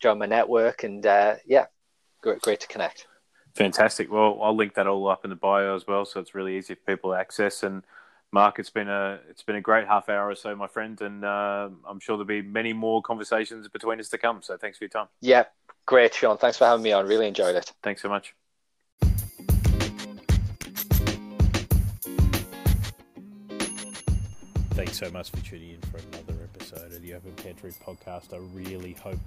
[0.00, 1.66] join my network, and uh, yeah,
[2.20, 3.06] great, great to connect.
[3.54, 4.10] Fantastic.
[4.10, 6.74] Well, I'll link that all up in the bio as well, so it's really easy
[6.74, 7.62] for people to access.
[7.62, 7.84] And
[8.36, 11.24] Mark, it's been a it's been a great half hour or so, my friend, and
[11.24, 14.42] uh, I'm sure there'll be many more conversations between us to come.
[14.42, 15.06] So thanks for your time.
[15.22, 15.44] Yeah,
[15.86, 16.36] great, Sean.
[16.36, 17.06] Thanks for having me on.
[17.06, 17.72] Really enjoyed it.
[17.82, 18.34] Thanks so much.
[24.72, 28.34] Thanks so much for tuning in for another episode of the Open Pantry podcast.
[28.34, 29.18] I really hope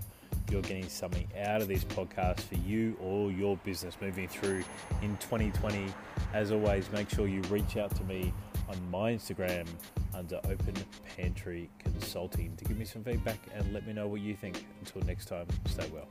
[0.52, 4.64] you're getting something out of this podcast for you or your business moving through
[5.02, 5.88] in 2020.
[6.36, 8.32] As always, make sure you reach out to me
[8.70, 9.68] on my Instagram
[10.14, 10.74] under Open
[11.16, 14.66] Pantry Consulting to give me some feedback and let me know what you think.
[14.80, 16.08] Until next time, stay well.